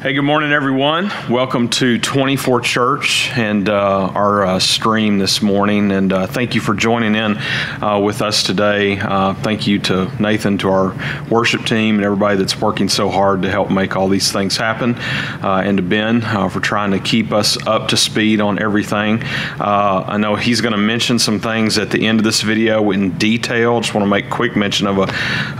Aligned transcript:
Hey, 0.00 0.12
good 0.12 0.22
morning, 0.22 0.52
everyone. 0.52 1.10
Welcome 1.28 1.70
to 1.70 1.98
24 1.98 2.60
Church 2.60 3.36
and 3.36 3.68
uh, 3.68 4.12
our 4.14 4.46
uh, 4.46 4.58
stream 4.60 5.18
this 5.18 5.42
morning. 5.42 5.90
And 5.90 6.12
uh, 6.12 6.28
thank 6.28 6.54
you 6.54 6.60
for 6.60 6.72
joining 6.74 7.16
in 7.16 7.36
uh, 7.36 7.98
with 7.98 8.22
us 8.22 8.44
today. 8.44 9.00
Uh, 9.00 9.34
thank 9.34 9.66
you 9.66 9.80
to 9.80 10.08
Nathan, 10.22 10.56
to 10.58 10.68
our 10.68 11.24
worship 11.28 11.66
team, 11.66 11.96
and 11.96 12.04
everybody 12.04 12.36
that's 12.36 12.60
working 12.60 12.88
so 12.88 13.08
hard 13.10 13.42
to 13.42 13.50
help 13.50 13.72
make 13.72 13.96
all 13.96 14.06
these 14.06 14.30
things 14.30 14.56
happen. 14.56 14.94
Uh, 14.94 15.62
and 15.64 15.78
to 15.78 15.82
Ben 15.82 16.20
for 16.48 16.60
trying 16.60 16.92
to 16.92 17.00
keep 17.00 17.32
us 17.32 17.60
up 17.66 17.88
to 17.88 17.96
speed 17.96 18.40
on 18.40 18.62
everything. 18.62 19.20
I 19.58 20.16
know 20.16 20.36
he's 20.36 20.60
going 20.60 20.74
to 20.74 20.78
mention 20.78 21.18
some 21.18 21.40
things 21.40 21.76
at 21.76 21.90
the 21.90 22.06
end 22.06 22.20
of 22.20 22.24
this 22.24 22.40
video 22.40 22.92
in 22.92 23.18
detail. 23.18 23.80
Just 23.80 23.94
want 23.94 24.04
to 24.04 24.08
make 24.08 24.30
quick 24.30 24.54
mention 24.54 24.86
of 24.86 24.98
a, 24.98 25.02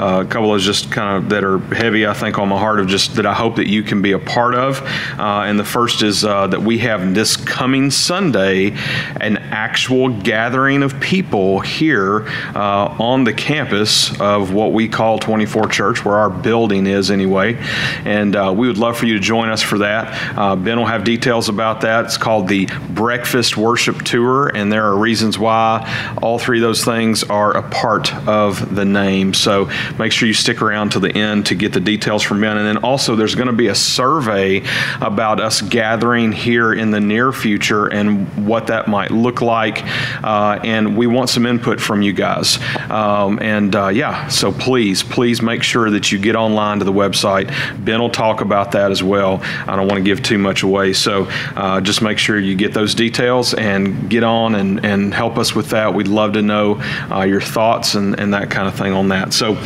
a 0.00 0.24
couple 0.26 0.54
of 0.54 0.60
just 0.60 0.92
kind 0.92 1.16
of 1.16 1.30
that 1.30 1.42
are 1.42 1.58
heavy, 1.74 2.06
I 2.06 2.14
think, 2.14 2.38
on 2.38 2.48
my 2.48 2.58
heart 2.58 2.78
of 2.78 2.86
just 2.86 3.16
that 3.16 3.26
I 3.26 3.34
hope 3.34 3.56
that 3.56 3.66
you 3.66 3.82
can 3.82 4.00
be 4.00 4.12
a 4.12 4.27
part 4.28 4.54
of. 4.54 4.80
Uh, 5.18 5.44
and 5.46 5.58
the 5.58 5.64
first 5.64 6.02
is 6.02 6.24
uh, 6.24 6.46
that 6.46 6.60
we 6.60 6.78
have 6.78 7.14
this 7.14 7.36
coming 7.36 7.90
Sunday 7.90 8.76
an 9.20 9.38
actual 9.38 10.08
gathering 10.20 10.82
of 10.82 11.00
people 11.00 11.60
here 11.60 12.28
uh, 12.54 12.96
on 12.98 13.24
the 13.24 13.32
campus 13.32 14.18
of 14.20 14.52
what 14.52 14.72
we 14.72 14.88
call 14.88 15.18
24 15.18 15.68
Church, 15.68 16.04
where 16.04 16.16
our 16.16 16.30
building 16.30 16.86
is 16.86 17.10
anyway. 17.10 17.56
And 18.04 18.36
uh, 18.36 18.52
we 18.56 18.66
would 18.68 18.78
love 18.78 18.98
for 18.98 19.06
you 19.06 19.14
to 19.14 19.20
join 19.20 19.48
us 19.48 19.62
for 19.62 19.78
that. 19.78 20.38
Uh, 20.38 20.56
ben 20.56 20.78
will 20.78 20.86
have 20.86 21.04
details 21.04 21.48
about 21.48 21.80
that. 21.80 22.06
It's 22.06 22.18
called 22.18 22.48
the 22.48 22.66
Breakfast 22.90 23.56
Worship 23.56 24.02
Tour, 24.02 24.48
and 24.48 24.70
there 24.72 24.84
are 24.84 24.96
reasons 24.96 25.38
why 25.38 26.14
all 26.22 26.38
three 26.38 26.58
of 26.58 26.62
those 26.62 26.84
things 26.84 27.24
are 27.24 27.56
a 27.56 27.68
part 27.70 28.14
of 28.26 28.74
the 28.74 28.84
name. 28.84 29.34
So 29.34 29.70
make 29.98 30.12
sure 30.12 30.28
you 30.28 30.34
stick 30.34 30.60
around 30.60 30.90
to 30.90 31.00
the 31.00 31.14
end 31.14 31.46
to 31.46 31.54
get 31.54 31.72
the 31.72 31.80
details 31.80 32.22
from 32.22 32.40
Ben. 32.40 32.56
And 32.56 32.66
then 32.66 32.78
also, 32.78 33.16
there's 33.16 33.34
going 33.34 33.48
to 33.48 33.52
be 33.52 33.68
a 33.68 33.74
service 33.74 34.17
survey 34.18 34.62
about 35.00 35.40
us 35.40 35.60
gathering 35.60 36.32
here 36.32 36.72
in 36.72 36.90
the 36.90 37.00
near 37.00 37.32
future 37.32 37.86
and 37.86 38.46
what 38.46 38.66
that 38.66 38.88
might 38.88 39.10
look 39.10 39.40
like. 39.40 39.82
Uh, 40.24 40.58
and 40.64 40.96
we 40.96 41.06
want 41.06 41.28
some 41.28 41.46
input 41.46 41.80
from 41.80 42.02
you 42.02 42.12
guys. 42.12 42.58
Um, 42.90 43.38
and 43.40 43.74
uh, 43.74 43.88
yeah, 43.88 44.28
so 44.28 44.50
please, 44.52 45.02
please 45.02 45.40
make 45.40 45.62
sure 45.62 45.90
that 45.90 46.10
you 46.10 46.18
get 46.18 46.34
online 46.34 46.80
to 46.80 46.84
the 46.84 46.92
website. 46.92 47.48
Ben 47.84 48.00
will 48.00 48.10
talk 48.10 48.40
about 48.40 48.72
that 48.72 48.90
as 48.90 49.02
well. 49.02 49.40
I 49.42 49.76
don't 49.76 49.86
want 49.86 49.98
to 49.98 50.04
give 50.04 50.22
too 50.22 50.38
much 50.38 50.62
away. 50.62 50.92
So 50.92 51.28
uh, 51.54 51.80
just 51.80 52.02
make 52.02 52.18
sure 52.18 52.38
you 52.38 52.56
get 52.56 52.74
those 52.74 52.94
details 52.94 53.54
and 53.54 54.10
get 54.10 54.24
on 54.24 54.54
and, 54.54 54.84
and 54.84 55.14
help 55.14 55.38
us 55.38 55.54
with 55.54 55.70
that. 55.70 55.94
We'd 55.94 56.08
love 56.08 56.32
to 56.32 56.42
know 56.42 56.80
uh, 57.10 57.22
your 57.22 57.40
thoughts 57.40 57.94
and, 57.94 58.18
and 58.18 58.34
that 58.34 58.50
kind 58.50 58.66
of 58.66 58.74
thing 58.74 58.92
on 58.92 59.08
that. 59.08 59.32
So, 59.32 59.56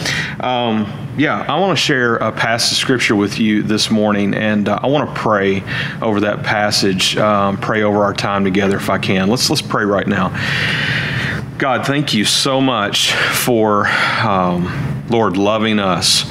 um, 0.40 1.02
yeah, 1.16 1.44
I 1.46 1.60
want 1.60 1.76
to 1.76 1.82
share 1.82 2.16
a 2.16 2.32
passage 2.32 2.72
of 2.72 2.78
scripture 2.78 3.14
with 3.14 3.38
you 3.38 3.62
this 3.62 3.90
morning, 3.90 4.32
and 4.42 4.68
uh, 4.68 4.80
I 4.82 4.88
want 4.88 5.08
to 5.08 5.14
pray 5.14 5.62
over 6.00 6.20
that 6.20 6.42
passage, 6.42 7.16
um, 7.16 7.58
pray 7.58 7.82
over 7.82 8.02
our 8.02 8.12
time 8.12 8.42
together 8.42 8.76
if 8.76 8.90
I 8.90 8.98
can. 8.98 9.28
Let's 9.28 9.48
let's 9.48 9.62
pray 9.62 9.84
right 9.84 10.06
now. 10.06 10.30
God, 11.58 11.86
thank 11.86 12.12
you 12.12 12.24
so 12.24 12.60
much 12.60 13.12
for, 13.12 13.86
um, 13.86 15.04
Lord, 15.08 15.36
loving 15.36 15.78
us 15.78 16.24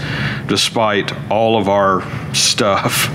despite 0.51 1.13
all 1.31 1.57
of 1.57 1.69
our 1.69 2.01
stuff. 2.35 3.07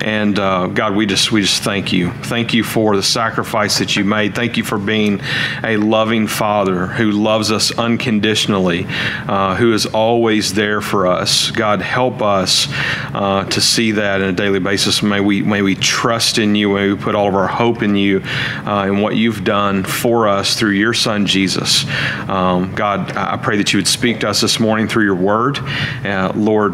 And 0.00 0.38
uh, 0.38 0.68
God, 0.68 0.94
we 0.94 1.04
just 1.04 1.32
we 1.32 1.40
just 1.40 1.64
thank 1.64 1.92
you. 1.92 2.12
Thank 2.12 2.54
you 2.54 2.62
for 2.62 2.94
the 2.94 3.02
sacrifice 3.02 3.80
that 3.80 3.96
you 3.96 4.04
made. 4.04 4.36
Thank 4.36 4.56
you 4.56 4.62
for 4.62 4.78
being 4.78 5.20
a 5.64 5.78
loving 5.78 6.28
Father 6.28 6.86
who 6.86 7.10
loves 7.10 7.50
us 7.50 7.76
unconditionally, 7.76 8.86
uh, 8.88 9.56
who 9.56 9.72
is 9.74 9.86
always 9.86 10.54
there 10.54 10.80
for 10.80 11.08
us. 11.08 11.50
God, 11.50 11.82
help 11.82 12.22
us 12.22 12.68
uh, 13.12 13.46
to 13.50 13.60
see 13.60 13.90
that 13.92 14.20
on 14.20 14.28
a 14.28 14.32
daily 14.32 14.60
basis. 14.60 15.02
May 15.02 15.18
we 15.18 15.42
may 15.42 15.62
we 15.62 15.74
trust 15.74 16.38
in 16.38 16.54
you. 16.54 16.74
May 16.74 16.92
we 16.92 16.96
put 16.96 17.16
all 17.16 17.26
of 17.26 17.34
our 17.34 17.48
hope 17.48 17.82
in 17.82 17.96
you 17.96 18.20
uh, 18.24 18.84
and 18.86 19.02
what 19.02 19.16
you've 19.16 19.42
done 19.42 19.82
for 19.82 20.28
us 20.28 20.56
through 20.56 20.70
your 20.70 20.94
Son 20.94 21.26
Jesus. 21.26 21.84
Um, 22.28 22.76
God, 22.76 23.16
I 23.16 23.36
pray 23.38 23.56
that 23.56 23.72
you 23.72 23.78
would 23.78 23.88
speak 23.88 24.20
to 24.20 24.28
us 24.28 24.40
this 24.40 24.60
morning 24.60 24.86
through 24.86 25.04
your 25.04 25.16
Word. 25.16 25.58
Uh, 25.58 26.30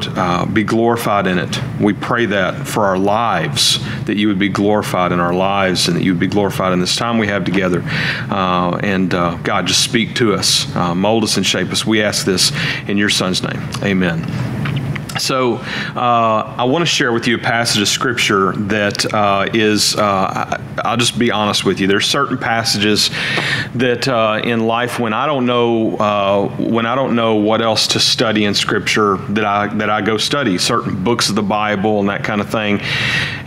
Uh, 0.08 0.46
be 0.46 0.64
glorified 0.64 1.26
in 1.26 1.38
it. 1.38 1.58
We 1.80 1.92
pray 1.92 2.26
that 2.26 2.66
for 2.66 2.86
our 2.86 2.98
lives 2.98 3.22
lives, 3.42 4.04
that 4.04 4.16
you 4.16 4.28
would 4.28 4.38
be 4.38 4.48
glorified 4.48 5.12
in 5.12 5.20
our 5.20 5.34
lives 5.34 5.88
and 5.88 5.96
that 5.96 6.02
you 6.02 6.12
would 6.12 6.20
be 6.20 6.26
glorified 6.26 6.72
in 6.72 6.80
this 6.80 6.96
time 6.96 7.18
we 7.18 7.26
have 7.28 7.44
together. 7.44 7.82
Uh, 8.30 8.78
and 8.82 9.14
uh, 9.14 9.36
God, 9.42 9.66
just 9.66 9.82
speak 9.82 10.14
to 10.16 10.34
us, 10.34 10.74
uh, 10.74 10.94
mold 10.94 11.24
us, 11.24 11.36
and 11.36 11.46
shape 11.46 11.70
us. 11.70 11.86
We 11.86 12.02
ask 12.02 12.24
this 12.24 12.52
in 12.88 12.96
your 12.98 13.10
Son's 13.10 13.42
name. 13.42 13.62
Amen. 13.82 14.51
So, 15.22 15.54
uh, 15.54 16.54
I 16.58 16.64
want 16.64 16.82
to 16.82 16.86
share 16.86 17.12
with 17.12 17.28
you 17.28 17.36
a 17.36 17.38
passage 17.38 17.80
of 17.80 17.86
scripture 17.86 18.50
that 18.52 19.14
uh, 19.14 19.48
is. 19.54 19.94
Uh, 19.94 20.60
I'll 20.84 20.96
just 20.96 21.16
be 21.16 21.30
honest 21.30 21.64
with 21.64 21.78
you. 21.78 21.86
There's 21.86 22.06
certain 22.06 22.36
passages 22.36 23.08
that 23.76 24.08
uh, 24.08 24.40
in 24.42 24.66
life, 24.66 24.98
when 24.98 25.12
I 25.12 25.26
don't 25.26 25.46
know, 25.46 25.96
uh, 25.96 26.48
when 26.56 26.86
I 26.86 26.96
don't 26.96 27.14
know 27.14 27.36
what 27.36 27.62
else 27.62 27.86
to 27.88 28.00
study 28.00 28.46
in 28.46 28.54
scripture, 28.54 29.16
that 29.28 29.44
I 29.44 29.68
that 29.74 29.90
I 29.90 30.00
go 30.00 30.16
study 30.16 30.58
certain 30.58 31.04
books 31.04 31.28
of 31.28 31.36
the 31.36 31.42
Bible 31.42 32.00
and 32.00 32.08
that 32.08 32.24
kind 32.24 32.40
of 32.40 32.50
thing. 32.50 32.80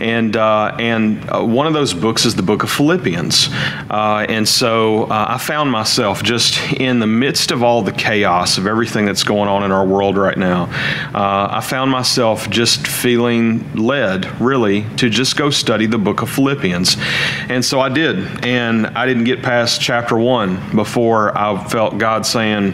And 0.00 0.34
uh, 0.34 0.74
and 0.78 1.52
one 1.52 1.66
of 1.66 1.74
those 1.74 1.92
books 1.92 2.24
is 2.24 2.34
the 2.34 2.42
book 2.42 2.62
of 2.62 2.70
Philippians. 2.70 3.50
and 3.90 4.48
so 4.48 5.08
I 5.10 5.36
found 5.36 5.70
myself 5.70 6.22
just 6.22 6.58
in 6.72 7.00
the 7.00 7.06
midst 7.06 7.50
of 7.50 7.62
all 7.62 7.82
the 7.82 7.92
chaos 7.92 8.56
of 8.56 8.66
everything 8.66 9.04
that's 9.04 9.24
going 9.24 9.50
on 9.50 9.62
in 9.62 9.72
our 9.72 9.86
world 9.86 10.16
right 10.16 10.38
now. 10.38 10.70
I 11.12 11.60
found 11.66 11.90
myself 11.90 12.48
just 12.48 12.86
feeling 12.86 13.74
led, 13.74 14.40
really, 14.40 14.84
to 14.96 15.10
just 15.10 15.36
go 15.36 15.50
study 15.50 15.86
the 15.86 15.98
book 15.98 16.22
of 16.22 16.30
Philippians. 16.30 16.96
And 17.48 17.64
so 17.64 17.80
I 17.80 17.88
did. 17.88 18.44
And 18.44 18.86
I 18.88 19.06
didn't 19.06 19.24
get 19.24 19.42
past 19.42 19.80
chapter 19.80 20.16
one 20.16 20.74
before 20.74 21.36
I 21.36 21.62
felt 21.68 21.98
God 21.98 22.24
saying, 22.24 22.72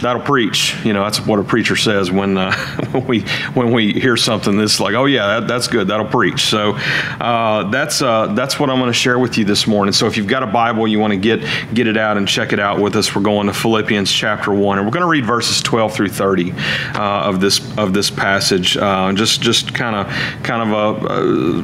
that'll 0.00 0.22
preach. 0.22 0.76
You 0.84 0.92
know, 0.92 1.02
that's 1.02 1.20
what 1.20 1.38
a 1.38 1.44
preacher 1.44 1.76
says 1.76 2.10
when, 2.10 2.36
uh, 2.36 2.52
when 2.90 3.06
we 3.06 3.20
when 3.54 3.72
we 3.72 3.92
hear 3.92 4.16
something 4.16 4.56
that's 4.56 4.80
like, 4.80 4.94
oh 4.94 5.06
yeah, 5.06 5.40
that, 5.40 5.48
that's 5.48 5.68
good, 5.68 5.88
that'll 5.88 6.06
preach. 6.06 6.46
So 6.46 6.72
uh, 7.20 7.68
that's 7.70 8.02
uh, 8.02 8.32
that's 8.34 8.58
what 8.58 8.70
I'm 8.70 8.78
going 8.78 8.90
to 8.90 8.98
share 8.98 9.18
with 9.18 9.38
you 9.38 9.44
this 9.44 9.66
morning. 9.66 9.92
So 9.92 10.06
if 10.06 10.16
you've 10.16 10.26
got 10.26 10.42
a 10.42 10.46
Bible, 10.46 10.86
you 10.88 10.98
want 10.98 11.12
to 11.12 11.18
get 11.18 11.40
get 11.74 11.86
it 11.86 11.96
out 11.96 12.16
and 12.16 12.28
check 12.28 12.52
it 12.52 12.60
out 12.60 12.80
with 12.80 12.96
us. 12.96 13.14
We're 13.14 13.22
going 13.22 13.46
to 13.46 13.52
Philippians 13.52 14.10
chapter 14.10 14.52
one, 14.52 14.78
and 14.78 14.86
we're 14.86 14.92
going 14.92 15.02
to 15.02 15.08
read 15.08 15.24
verses 15.24 15.62
12 15.62 15.94
through 15.94 16.08
30 16.08 16.52
uh, 16.52 16.98
of 16.98 17.40
this 17.40 17.60
of 17.76 17.92
this 17.92 18.10
passage. 18.10 18.76
Uh, 18.76 19.12
just 19.12 19.40
just 19.40 19.74
kind 19.74 19.96
of 19.96 20.06
kind 20.42 20.62
of 20.62 21.04
uh, 21.04 21.18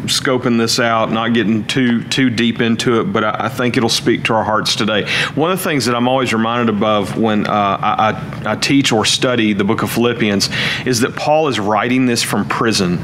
scoping 0.06 0.58
this 0.58 0.78
out, 0.78 1.10
not 1.10 1.34
getting 1.34 1.66
too 1.66 2.04
too 2.04 2.30
deep 2.30 2.60
into 2.60 3.00
it, 3.00 3.12
but 3.12 3.24
I, 3.24 3.46
I, 3.46 3.48
think 3.48 3.76
it'll 3.76 3.88
speak 3.88 4.24
to 4.24 4.34
our 4.34 4.44
hearts 4.44 4.74
today. 4.74 5.08
One 5.34 5.50
of 5.50 5.58
the 5.58 5.64
things 5.64 5.86
that 5.86 5.94
I'm 5.94 6.08
always 6.08 6.32
reminded 6.32 6.82
of 6.82 7.18
when 7.18 7.46
I, 7.46 8.10
I, 8.10 8.23
Teach 8.60 8.92
or 8.92 9.04
study 9.04 9.52
the 9.52 9.64
book 9.64 9.82
of 9.82 9.90
Philippians 9.90 10.48
is 10.86 11.00
that 11.00 11.16
Paul 11.16 11.48
is 11.48 11.58
writing 11.58 12.06
this 12.06 12.22
from 12.22 12.46
prison. 12.48 12.98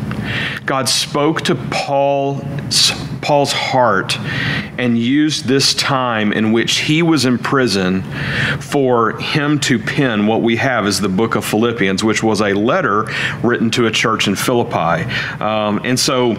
God 0.67 0.89
spoke 0.89 1.43
to 1.43 1.55
Paul 1.55 2.43
Paul's 3.21 3.53
heart 3.53 4.19
and 4.79 4.99
used 4.99 5.45
this 5.45 5.75
time 5.75 6.33
in 6.33 6.53
which 6.53 6.79
he 6.79 7.03
was 7.03 7.25
in 7.25 7.39
prison 7.39 8.03
for 8.61 9.19
him 9.19 9.61
to 9.61 9.79
pen 9.79 10.27
what 10.27 10.43
we 10.43 10.57
have 10.57 10.87
as 10.87 11.01
the 11.01 11.09
book 11.09 11.35
of 11.35 11.45
Philippians, 11.45 12.03
which 12.03 12.23
was 12.23 12.41
a 12.41 12.55
letter 12.55 13.07
written 13.43 13.71
to 13.73 13.87
a 13.87 13.91
church 13.91 14.27
in 14.27 14.35
Philippi. 14.35 15.05
Um, 15.43 15.81
and 15.85 15.99
so, 15.99 16.35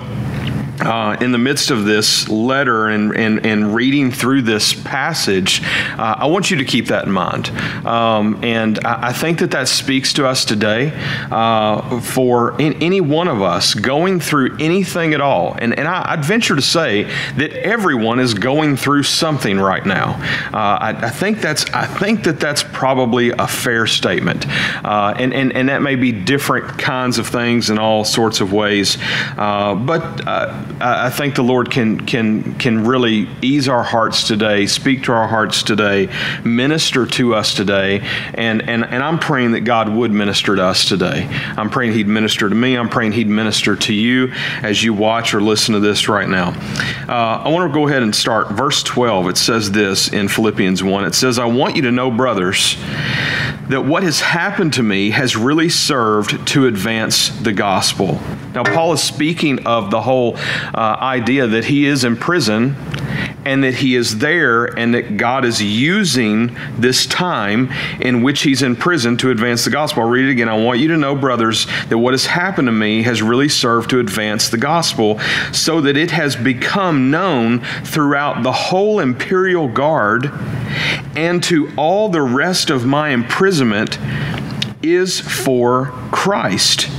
uh, 0.82 1.18
in 1.22 1.32
the 1.32 1.38
midst 1.38 1.72
of 1.72 1.86
this 1.86 2.28
letter 2.30 2.88
and, 2.88 3.16
and, 3.16 3.46
and 3.46 3.76
reading 3.76 4.12
through 4.12 4.42
this 4.42 4.74
passage, 4.74 5.62
uh, 5.64 6.16
I 6.18 6.26
want 6.28 6.52
you 6.52 6.58
to 6.58 6.66
keep 6.66 6.88
that 6.88 7.06
in 7.06 7.12
mind. 7.12 7.50
Um, 7.86 8.44
and 8.44 8.80
I, 8.86 9.10
I, 9.10 9.14
think 9.14 9.40
that 9.40 9.52
that 9.52 9.68
speaks 9.68 10.14
to 10.14 10.28
us 10.28 10.46
today 10.46 10.92
uh, 11.32 12.00
for 12.02 12.60
in, 12.60 12.74
any 12.82 13.02
one 13.02 13.28
of 13.28 13.42
us 13.42 13.74
going 13.74 14.20
through 14.20 14.58
anything 14.60 15.14
at 15.14 15.22
all. 15.22 15.56
And, 15.60 15.78
and 15.78 15.88
I, 15.88 16.16
would 16.16 16.26
venture 16.26 16.56
to 16.56 16.62
say 16.62 17.04
that 17.04 17.52
everyone 17.54 18.20
is 18.20 18.34
going 18.34 18.78
through 18.78 19.04
something 19.04 19.60
right 19.60 19.86
now. 19.86 20.14
Uh, 20.54 20.58
I, 20.58 20.90
I, 21.08 21.10
think 21.10 21.42
that's 21.42 21.66
I 21.72 21.86
think 21.86 22.24
that 22.24 22.40
that's 22.40 22.64
probably 22.64 23.32
a 23.32 23.48
fair 23.48 23.88
statement. 23.88 24.46
Uh, 24.84 25.14
and, 25.18 25.34
and, 25.34 25.54
and 25.54 25.70
that 25.70 25.82
may 25.82 25.96
be 25.96 26.12
different 26.12 26.80
kinds 26.80 27.18
of 27.18 27.28
things 27.28 27.70
in 27.70 27.78
all 27.78 28.04
sorts 28.04 28.42
of 28.42 28.52
ways. 28.52 28.98
Uh, 29.38 29.76
but 29.76 30.22
I 30.80 31.10
think 31.10 31.36
the 31.36 31.44
Lord 31.44 31.72
can 31.72 32.06
can 32.06 32.56
can 32.56 32.86
really 32.86 33.28
ease 33.42 33.68
our 33.68 33.84
hearts 33.84 34.28
today, 34.28 34.66
speak 34.66 35.04
to 35.04 35.14
our 35.14 35.28
hearts 35.28 35.64
today, 35.64 36.10
minister 36.44 37.06
to 37.06 37.36
us 37.36 37.54
today, 37.54 38.02
and 38.34 38.62
and 38.62 38.86
and 38.86 39.04
I'm 39.04 39.20
praying 39.20 39.52
that 39.52 39.62
God 39.62 39.90
would 39.90 40.12
minister 40.12 40.56
to 40.56 40.64
us 40.64 40.88
today. 40.88 41.28
I'm 41.58 41.70
praying 41.70 41.94
He'd 41.94 42.08
minister 42.08 42.50
to 42.50 42.56
me. 42.56 42.76
I'm 42.76 42.90
praying 42.90 43.14
He'd 43.14 43.28
minister 43.28 43.76
to 43.76 43.94
you 43.94 44.32
as 44.62 44.84
you 44.84 44.94
watch 44.94 45.34
or 45.34 45.42
listen 45.42 45.74
to 45.74 45.80
this 45.80 46.08
right 46.08 46.30
now. 46.30 46.50
Uh, 47.08 47.44
I 47.44 47.50
want 47.50 47.72
to 47.72 47.74
go 47.74 47.88
ahead 47.88 48.04
and 48.04 48.16
start 48.16 48.52
verse 48.52 48.84
12. 48.84 49.30
It 49.30 49.38
says 49.38 49.72
this 49.72 50.08
in 50.08 50.28
Philippians 50.28 50.84
1. 50.84 51.06
It 51.06 51.16
says, 51.16 51.40
"I 51.40 51.46
want 51.46 51.76
you 51.76 51.82
to 51.84 51.92
know, 51.92 52.12
brothers." 52.12 52.78
that 53.72 53.86
what 53.86 54.04
has 54.04 54.20
happened 54.20 54.74
to 54.74 54.84
me 54.84 55.12
has 55.12 55.38
really 55.38 55.70
served 55.70 56.46
to 56.46 56.68
advance 56.68 57.30
the 57.30 57.54
gospel. 57.54 58.20
Now, 58.54 58.64
Paul 58.64 58.94
is 58.94 59.02
speaking 59.02 59.66
of 59.66 59.92
the 59.92 60.02
whole 60.02 60.36
uh, 60.74 60.98
idea 61.00 61.48
that 61.48 61.66
he 61.66 61.86
is 61.86 62.04
in 62.04 62.18
prison 62.18 62.76
and 63.46 63.64
that 63.64 63.76
he 63.76 63.96
is 63.96 64.20
there 64.20 64.66
and 64.66 64.94
that 64.94 65.18
God 65.18 65.46
is 65.46 65.62
using 65.62 66.56
this 66.78 67.06
time 67.06 67.72
in 68.00 68.22
which 68.22 68.44
he's 68.44 68.62
in 68.62 68.76
prison 68.76 69.18
to 69.18 69.32
advance 69.32 69.66
the 69.66 69.72
gospel. 69.72 70.04
I'll 70.04 70.10
read 70.10 70.26
it 70.26 70.32
again. 70.32 70.50
I 70.50 70.58
want 70.58 70.80
you 70.80 70.90
to 70.90 70.98
know, 70.98 71.16
brothers, 71.16 71.66
that 71.90 71.98
what 71.98 72.14
has 72.14 72.26
happened 72.26 72.68
to 72.68 72.72
me 72.72 73.04
has 73.04 73.22
really 73.22 73.50
served 73.50 73.90
to 73.92 74.00
advance 74.00 74.50
the 74.50 74.58
gospel 74.58 75.20
so 75.52 75.82
that 75.82 75.98
it 75.98 76.12
has 76.12 76.36
become 76.36 77.10
known 77.10 77.62
throughout 77.84 78.44
the 78.44 78.52
whole 78.52 79.00
imperial 79.00 79.68
guard 79.68 80.30
and 81.16 81.44
to 81.44 81.72
all 81.78 82.10
the 82.10 82.22
rest 82.22 82.70
of 82.70 82.86
my 82.86 83.10
imprisonment 83.10 83.98
is 84.84 85.20
for 85.20 85.86
Christ. 86.12 86.90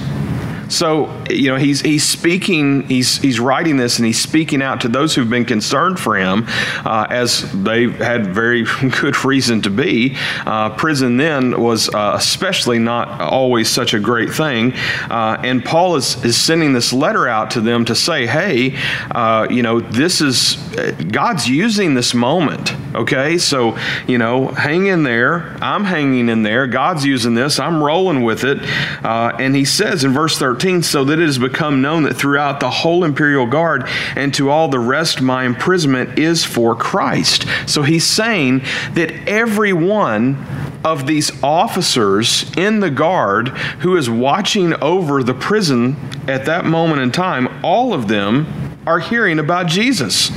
So, 0.72 1.24
you 1.28 1.50
know, 1.50 1.56
he's, 1.56 1.82
he's 1.82 2.04
speaking, 2.04 2.88
he's, 2.88 3.18
he's 3.18 3.38
writing 3.38 3.76
this 3.76 3.98
and 3.98 4.06
he's 4.06 4.20
speaking 4.20 4.62
out 4.62 4.80
to 4.80 4.88
those 4.88 5.14
who've 5.14 5.28
been 5.28 5.44
concerned 5.44 6.00
for 6.00 6.16
him, 6.16 6.44
uh, 6.84 7.06
as 7.10 7.52
they 7.52 7.90
had 7.90 8.28
very 8.28 8.64
good 9.00 9.24
reason 9.24 9.60
to 9.62 9.70
be. 9.70 10.16
Uh, 10.46 10.70
prison 10.70 11.18
then 11.18 11.60
was 11.60 11.88
uh, 11.94 12.14
especially 12.16 12.78
not 12.78 13.20
always 13.20 13.68
such 13.68 13.92
a 13.92 14.00
great 14.00 14.30
thing. 14.30 14.72
Uh, 15.10 15.40
and 15.44 15.64
Paul 15.64 15.96
is, 15.96 16.24
is 16.24 16.40
sending 16.40 16.72
this 16.72 16.92
letter 16.92 17.28
out 17.28 17.50
to 17.52 17.60
them 17.60 17.84
to 17.84 17.94
say, 17.94 18.26
hey, 18.26 18.76
uh, 19.10 19.46
you 19.50 19.62
know, 19.62 19.80
this 19.80 20.20
is, 20.20 20.56
God's 21.10 21.48
using 21.48 21.94
this 21.94 22.14
moment, 22.14 22.74
okay? 22.94 23.36
So, 23.36 23.78
you 24.06 24.16
know, 24.16 24.48
hang 24.48 24.86
in 24.86 25.02
there. 25.02 25.56
I'm 25.60 25.84
hanging 25.84 26.28
in 26.28 26.42
there. 26.42 26.66
God's 26.66 27.04
using 27.04 27.34
this. 27.34 27.58
I'm 27.58 27.82
rolling 27.82 28.22
with 28.22 28.44
it. 28.44 28.58
Uh, 29.04 29.36
and 29.38 29.54
he 29.54 29.64
says 29.64 30.04
in 30.04 30.12
verse 30.12 30.38
13, 30.38 30.61
13, 30.62 30.82
so 30.84 31.04
that 31.04 31.18
it 31.18 31.26
has 31.26 31.38
become 31.38 31.82
known 31.82 32.04
that 32.04 32.14
throughout 32.14 32.60
the 32.60 32.70
whole 32.70 33.02
imperial 33.02 33.46
guard 33.46 33.82
and 34.14 34.32
to 34.32 34.48
all 34.48 34.68
the 34.68 34.78
rest, 34.78 35.20
my 35.20 35.42
imprisonment 35.44 36.20
is 36.20 36.44
for 36.44 36.76
Christ. 36.76 37.46
So 37.66 37.82
he's 37.82 38.06
saying 38.06 38.60
that 38.92 39.10
every 39.26 39.72
one 39.72 40.36
of 40.84 41.08
these 41.08 41.42
officers 41.42 42.48
in 42.56 42.78
the 42.78 42.90
guard 42.90 43.48
who 43.80 43.96
is 43.96 44.08
watching 44.08 44.72
over 44.80 45.24
the 45.24 45.34
prison 45.34 45.96
at 46.28 46.46
that 46.46 46.64
moment 46.64 47.00
in 47.00 47.10
time, 47.10 47.48
all 47.64 47.92
of 47.92 48.06
them 48.06 48.78
are 48.86 49.00
hearing 49.00 49.40
about 49.40 49.66
Jesus. 49.66 50.30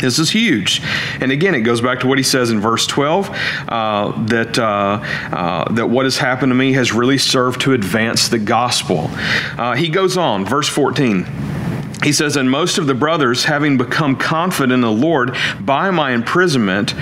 This 0.00 0.18
is 0.18 0.30
huge. 0.30 0.82
And 1.20 1.32
again, 1.32 1.54
it 1.54 1.60
goes 1.60 1.80
back 1.80 2.00
to 2.00 2.06
what 2.06 2.18
he 2.18 2.24
says 2.24 2.50
in 2.50 2.60
verse 2.60 2.86
12 2.86 3.30
uh, 3.68 4.24
that, 4.26 4.58
uh, 4.58 5.00
uh, 5.32 5.72
that 5.74 5.88
what 5.88 6.04
has 6.06 6.18
happened 6.18 6.50
to 6.50 6.54
me 6.54 6.72
has 6.72 6.92
really 6.92 7.18
served 7.18 7.60
to 7.62 7.72
advance 7.72 8.28
the 8.28 8.38
gospel. 8.38 9.10
Uh, 9.58 9.74
he 9.74 9.88
goes 9.88 10.16
on, 10.16 10.44
verse 10.44 10.68
14. 10.68 11.26
He 12.02 12.12
says, 12.12 12.36
And 12.36 12.50
most 12.50 12.78
of 12.78 12.86
the 12.86 12.94
brothers, 12.94 13.44
having 13.44 13.78
become 13.78 14.16
confident 14.16 14.72
in 14.72 14.80
the 14.80 14.92
Lord 14.92 15.36
by 15.60 15.90
my 15.90 16.12
imprisonment, 16.12 16.94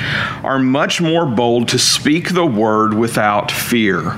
are 0.44 0.58
much 0.58 1.00
more 1.00 1.26
bold 1.26 1.68
to 1.68 1.78
speak 1.78 2.32
the 2.32 2.46
word 2.46 2.94
without 2.94 3.50
fear. 3.50 4.16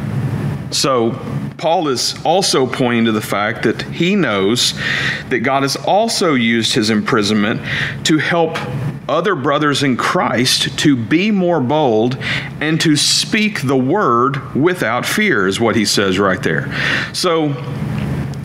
So, 0.70 1.18
Paul 1.58 1.88
is 1.88 2.14
also 2.24 2.66
pointing 2.66 3.06
to 3.06 3.12
the 3.12 3.20
fact 3.20 3.62
that 3.62 3.80
he 3.82 4.14
knows 4.14 4.74
that 5.30 5.40
God 5.40 5.62
has 5.62 5.76
also 5.76 6.34
used 6.34 6.74
his 6.74 6.90
imprisonment 6.90 7.62
to 8.04 8.18
help 8.18 8.58
other 9.08 9.34
brothers 9.34 9.82
in 9.82 9.96
Christ 9.96 10.78
to 10.80 10.96
be 10.96 11.30
more 11.30 11.60
bold 11.60 12.18
and 12.60 12.80
to 12.80 12.96
speak 12.96 13.62
the 13.62 13.76
word 13.76 14.54
without 14.54 15.06
fear, 15.06 15.46
is 15.46 15.60
what 15.60 15.76
he 15.76 15.84
says 15.84 16.18
right 16.18 16.42
there. 16.42 16.74
So, 17.12 17.54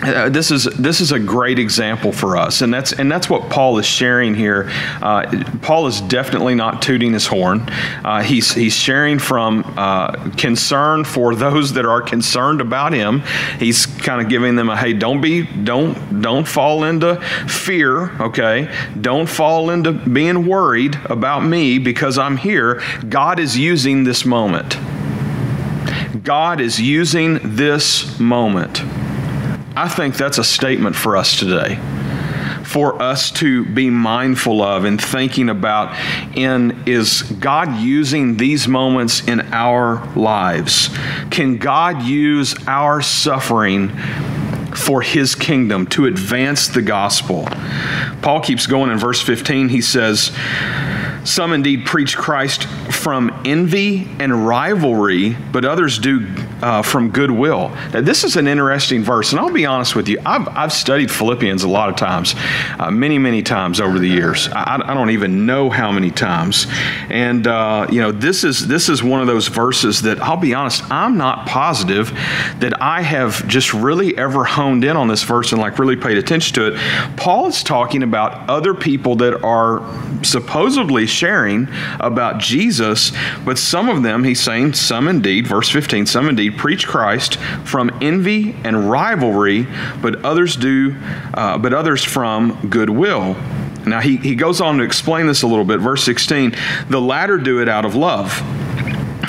uh, 0.04 0.30
this 0.30 0.50
is 0.50 0.66
this 0.66 1.00
is 1.00 1.12
a 1.12 1.20
great 1.20 1.60
example 1.60 2.12
for 2.12 2.36
us, 2.36 2.62
and 2.62 2.74
that's 2.74 2.92
and 2.92 3.12
that's 3.12 3.30
what 3.30 3.50
Paul 3.50 3.78
is 3.78 3.86
sharing 3.86 4.34
here. 4.34 4.70
Uh, 5.02 5.44
Paul 5.62 5.86
is 5.88 6.02
definitely 6.02 6.56
not 6.56 6.82
tooting 6.82 7.14
his 7.14 7.28
horn. 7.28 7.62
Uh, 8.04 8.24
he's 8.24 8.52
he's 8.54 8.74
sharing 8.74 9.20
from 9.20 9.64
uh, 9.78 10.32
concern 10.38 11.04
for 11.04 11.36
those 11.36 11.74
that 11.74 11.86
are 11.86 12.02
concerned 12.02 12.62
about 12.62 12.94
him. 12.94 13.22
He's 13.60 13.86
kind 13.86 14.22
of 14.22 14.30
giving 14.30 14.56
them 14.56 14.70
a 14.70 14.78
hey, 14.78 14.94
don't 14.94 15.22
be 15.22 15.44
don't 15.44 16.22
don't 16.22 16.48
fall 16.48 16.84
into 16.84 17.22
fear. 17.48 18.12
Okay, 18.22 18.74
don't 19.00 19.30
fall 19.30 19.70
into 19.70 19.92
being 19.92 20.48
worried 20.48 20.96
about 21.06 21.42
me 21.42 21.78
because 21.78 22.18
I'm 22.18 22.38
here. 22.38 22.82
God 23.08 23.40
is 23.40 23.58
using 23.58 24.04
this 24.04 24.26
moment. 24.26 24.78
God 26.24 26.60
is 26.62 26.80
using 26.80 27.40
this 27.56 28.20
moment. 28.20 28.84
I 29.76 29.88
think 29.88 30.16
that's 30.16 30.38
a 30.38 30.44
statement 30.44 30.96
for 30.96 31.16
us 31.16 31.40
today. 31.40 31.80
For 32.64 33.02
us 33.02 33.32
to 33.32 33.66
be 33.66 33.90
mindful 33.90 34.62
of 34.62 34.86
and 34.86 35.02
thinking 35.02 35.50
about 35.50 35.98
in 36.38 36.84
is 36.86 37.24
God 37.24 37.80
using 37.80 38.38
these 38.38 38.68
moments 38.68 39.28
in 39.28 39.42
our 39.54 40.06
lives? 40.16 40.90
Can 41.30 41.58
God 41.58 42.04
use 42.04 42.56
our 42.68 43.02
suffering 43.02 43.90
for 44.76 45.02
his 45.02 45.36
kingdom 45.36 45.86
to 45.88 46.06
advance 46.06 46.68
the 46.70 46.82
gospel? 46.82 47.48
Paul 48.22 48.42
keeps 48.42 48.68
going 48.68 48.92
in 48.92 48.98
verse 48.98 49.22
15. 49.22 49.70
He 49.70 49.82
says, 49.82 50.32
some 51.24 51.54
indeed 51.54 51.86
preach 51.86 52.18
Christ 52.18 52.66
from 52.90 53.42
envy 53.46 54.10
and 54.20 54.48
rivalry, 54.48 55.36
but 55.52 55.66
others 55.66 56.00
do 56.00 56.26
uh, 56.62 56.82
from 56.82 57.10
goodwill. 57.10 57.70
Now, 57.94 58.02
this 58.02 58.24
is 58.24 58.36
an 58.36 58.48
interesting 58.48 59.04
verse, 59.04 59.32
and 59.32 59.40
I'll 59.40 59.52
be 59.52 59.66
honest 59.66 59.96
with 59.96 60.08
you. 60.08 60.20
I've, 60.26 60.48
I've 60.50 60.74
studied 60.74 61.12
Philippians 61.12 61.64
a 61.64 61.70
lot 61.70 61.90
of 61.90 61.96
times, 61.96 62.36
uh, 62.80 62.92
many, 62.92 63.18
many 63.18 63.42
times 63.42 63.80
over 63.80 64.00
the 64.00 64.08
years. 64.08 64.48
I, 64.50 64.82
I, 64.84 64.94
don't 64.94 65.12
even 65.12 65.46
know 65.46 65.70
how 65.70 65.92
many 65.92 66.12
times. 66.12 66.68
And 67.10 67.48
uh, 67.48 67.88
you 67.92 68.02
know, 68.02 68.12
this 68.12 68.44
is 68.44 68.68
this 68.68 68.90
is 68.90 69.04
one 69.04 69.22
of 69.22 69.28
those 69.28 69.48
verses 69.48 70.02
that 70.04 70.22
I'll 70.22 70.38
be 70.38 70.54
honest, 70.54 70.84
I'm 70.92 71.18
not 71.18 71.48
positive 71.48 72.12
that 72.60 72.82
I 72.82 73.02
have 73.02 73.48
just 73.48 73.74
really 73.74 74.18
ever 74.18 74.44
honed 74.44 74.84
in 74.84 74.96
on 74.96 75.08
this 75.08 75.24
verse 75.24 75.52
and 75.52 75.62
like 75.62 75.80
really 75.80 75.96
paid 75.96 76.18
attention 76.18 76.56
to 76.56 76.74
it. 76.74 77.18
Paul 77.18 77.48
is 77.48 77.64
talking 77.64 78.04
about 78.04 78.50
other 78.50 78.74
people 78.74 79.16
that 79.18 79.44
are 79.44 79.82
supposedly 80.24 81.06
sharing 81.06 81.68
about 82.00 82.40
Jesus, 82.40 83.12
but 83.46 83.58
some 83.58 83.90
of 83.90 84.04
them, 84.04 84.24
he's 84.24 84.42
saying, 84.42 84.74
some 84.74 85.08
indeed, 85.08 85.48
verse 85.48 85.70
15, 85.70 86.06
some 86.06 86.30
indeed 86.30 86.51
preach 86.52 86.88
Christ 86.88 87.38
from 87.66 87.98
envy 88.02 88.56
and 88.64 88.90
rivalry, 88.90 89.68
but 90.02 90.24
others 90.24 90.56
do, 90.56 90.96
uh, 91.34 91.58
but 91.58 91.74
others 91.74 92.04
from 92.04 92.70
goodwill. 92.70 93.36
Now 93.86 94.00
he, 94.00 94.18
he 94.18 94.36
goes 94.36 94.62
on 94.62 94.78
to 94.78 94.84
explain 94.84 95.28
this 95.28 95.42
a 95.42 95.48
little 95.48 95.66
bit. 95.66 95.80
Verse 95.80 96.04
16, 96.04 96.56
the 96.90 97.02
latter 97.02 97.38
do 97.38 97.62
it 97.62 97.68
out 97.68 97.86
of 97.86 97.96
love 97.96 98.42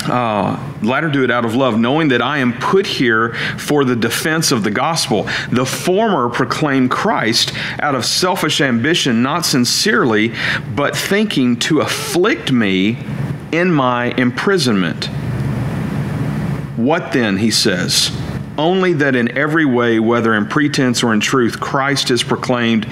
uh, 0.09 0.59
latter 0.81 1.09
do 1.09 1.23
it 1.23 1.31
out 1.31 1.45
of 1.45 1.55
love, 1.55 1.79
knowing 1.79 2.09
that 2.09 2.21
I 2.21 2.39
am 2.39 2.53
put 2.53 2.85
here 2.85 3.33
for 3.57 3.85
the 3.85 3.95
defense 3.95 4.51
of 4.51 4.63
the 4.63 4.71
gospel. 4.71 5.23
The 5.51 5.65
former 5.65 6.29
proclaim 6.29 6.89
Christ 6.89 7.53
out 7.79 7.95
of 7.95 8.05
selfish 8.05 8.61
ambition, 8.61 9.23
not 9.23 9.45
sincerely, 9.45 10.33
but 10.75 10.95
thinking 10.95 11.57
to 11.59 11.81
afflict 11.81 12.51
me 12.51 12.97
in 13.51 13.71
my 13.71 14.13
imprisonment. 14.17 15.09
What 16.75 17.11
then, 17.13 17.37
he 17.37 17.51
says? 17.51 18.11
Only 18.57 18.93
that 18.93 19.15
in 19.15 19.37
every 19.37 19.65
way, 19.65 19.99
whether 19.99 20.33
in 20.33 20.45
pretense 20.45 21.03
or 21.03 21.13
in 21.13 21.19
truth, 21.19 21.59
Christ 21.59 22.11
is 22.11 22.23
proclaimed, 22.23 22.87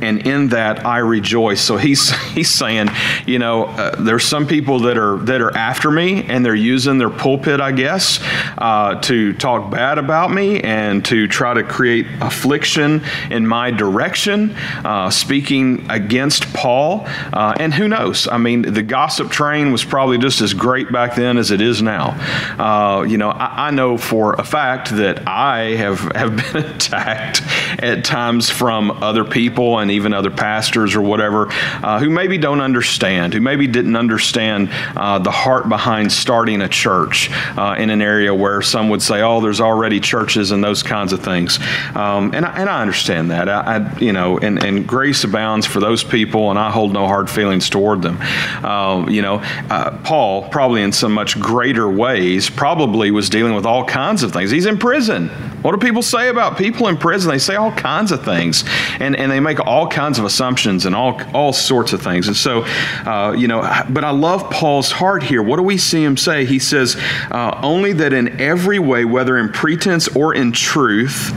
and 0.00 0.26
in 0.26 0.48
that 0.48 0.84
I 0.84 0.98
rejoice. 0.98 1.60
So 1.60 1.76
he's 1.76 2.10
he's 2.32 2.50
saying, 2.50 2.88
you 3.26 3.38
know, 3.38 3.64
uh, 3.66 4.02
there's 4.02 4.24
some 4.24 4.46
people 4.46 4.80
that 4.80 4.98
are 4.98 5.18
that 5.18 5.40
are 5.40 5.56
after 5.56 5.90
me, 5.90 6.24
and 6.24 6.44
they're 6.44 6.54
using 6.54 6.98
their 6.98 7.10
pulpit, 7.10 7.60
I 7.60 7.72
guess, 7.72 8.20
uh, 8.58 9.00
to 9.02 9.32
talk 9.34 9.70
bad 9.70 9.98
about 9.98 10.30
me 10.30 10.60
and 10.60 11.04
to 11.06 11.28
try 11.28 11.54
to 11.54 11.62
create 11.62 12.06
affliction 12.20 13.02
in 13.30 13.46
my 13.46 13.70
direction, 13.70 14.54
uh, 14.84 15.10
speaking 15.10 15.90
against 15.90 16.52
Paul. 16.52 17.04
Uh, 17.32 17.54
and 17.58 17.72
who 17.72 17.88
knows? 17.88 18.28
I 18.28 18.38
mean, 18.38 18.62
the 18.62 18.82
gossip 18.82 19.30
train 19.30 19.72
was 19.72 19.84
probably 19.84 20.18
just 20.18 20.40
as 20.40 20.54
great 20.54 20.90
back 20.92 21.14
then 21.14 21.38
as 21.38 21.50
it 21.50 21.60
is 21.60 21.82
now. 21.82 22.16
Uh, 22.58 23.02
you 23.02 23.18
know, 23.18 23.30
I, 23.30 23.68
I 23.68 23.70
know 23.70 23.96
for 23.98 24.34
a 24.34 24.44
fact 24.44 24.95
that 24.96 25.26
I 25.26 25.74
have, 25.76 26.00
have 26.12 26.36
been 26.52 26.64
attacked 26.64 27.42
at 27.82 28.04
times 28.04 28.50
from 28.50 28.90
other 28.90 29.24
people 29.24 29.78
and 29.78 29.90
even 29.90 30.12
other 30.12 30.30
pastors 30.30 30.94
or 30.94 31.02
whatever 31.02 31.48
uh, 31.50 31.98
who 31.98 32.10
maybe 32.10 32.38
don't 32.38 32.60
understand, 32.60 33.34
who 33.34 33.40
maybe 33.40 33.66
didn't 33.66 33.96
understand 33.96 34.70
uh, 34.96 35.18
the 35.18 35.30
heart 35.30 35.68
behind 35.68 36.12
starting 36.12 36.62
a 36.62 36.68
church 36.68 37.30
uh, 37.56 37.74
in 37.78 37.90
an 37.90 38.02
area 38.02 38.34
where 38.34 38.62
some 38.62 38.88
would 38.90 39.02
say, 39.02 39.22
oh, 39.22 39.40
there's 39.40 39.60
already 39.60 40.00
churches 40.00 40.50
and 40.50 40.62
those 40.62 40.82
kinds 40.82 41.12
of 41.12 41.22
things. 41.22 41.58
Um, 41.94 42.34
and, 42.34 42.44
I, 42.44 42.60
and 42.60 42.68
I 42.68 42.80
understand 42.80 43.30
that. 43.30 43.48
I, 43.48 43.76
I, 43.76 43.98
you 43.98 44.12
know, 44.12 44.38
and, 44.38 44.62
and 44.62 44.86
grace 44.86 45.24
abounds 45.24 45.66
for 45.66 45.80
those 45.80 46.02
people, 46.02 46.50
and 46.50 46.58
I 46.58 46.70
hold 46.70 46.92
no 46.92 47.06
hard 47.06 47.30
feelings 47.30 47.68
toward 47.70 48.02
them. 48.02 48.18
Uh, 48.20 49.06
you 49.08 49.22
know, 49.22 49.36
uh, 49.70 49.98
Paul, 50.04 50.48
probably 50.48 50.82
in 50.82 50.92
some 50.92 51.12
much 51.12 51.38
greater 51.38 51.88
ways, 51.88 52.50
probably 52.50 53.10
was 53.10 53.28
dealing 53.28 53.54
with 53.54 53.66
all 53.66 53.84
kinds 53.84 54.22
of 54.22 54.32
things. 54.32 54.50
He's 54.50 54.66
in 54.66 54.78
prison. 54.86 55.26
What 55.62 55.72
do 55.72 55.84
people 55.84 56.00
say 56.00 56.28
about 56.28 56.56
people 56.56 56.86
in 56.86 56.96
prison? 56.96 57.28
They 57.28 57.40
say 57.40 57.56
all 57.56 57.72
kinds 57.72 58.12
of 58.12 58.24
things, 58.24 58.62
and, 59.00 59.16
and 59.16 59.32
they 59.32 59.40
make 59.40 59.58
all 59.58 59.88
kinds 59.88 60.20
of 60.20 60.24
assumptions 60.24 60.86
and 60.86 60.94
all, 60.94 61.20
all 61.34 61.52
sorts 61.52 61.92
of 61.92 62.00
things. 62.00 62.28
And 62.28 62.36
so, 62.36 62.62
uh, 63.04 63.34
you 63.36 63.48
know, 63.48 63.62
but 63.88 64.04
I 64.04 64.10
love 64.10 64.48
Paul's 64.48 64.92
heart 64.92 65.24
here. 65.24 65.42
What 65.42 65.56
do 65.56 65.64
we 65.64 65.76
see 65.76 66.04
him 66.04 66.16
say? 66.16 66.44
He 66.44 66.60
says, 66.60 66.94
uh, 67.32 67.58
only 67.64 67.94
that 67.94 68.12
in 68.12 68.40
every 68.40 68.78
way, 68.78 69.04
whether 69.04 69.36
in 69.36 69.48
pretense 69.48 70.06
or 70.06 70.32
in 70.32 70.52
truth, 70.52 71.32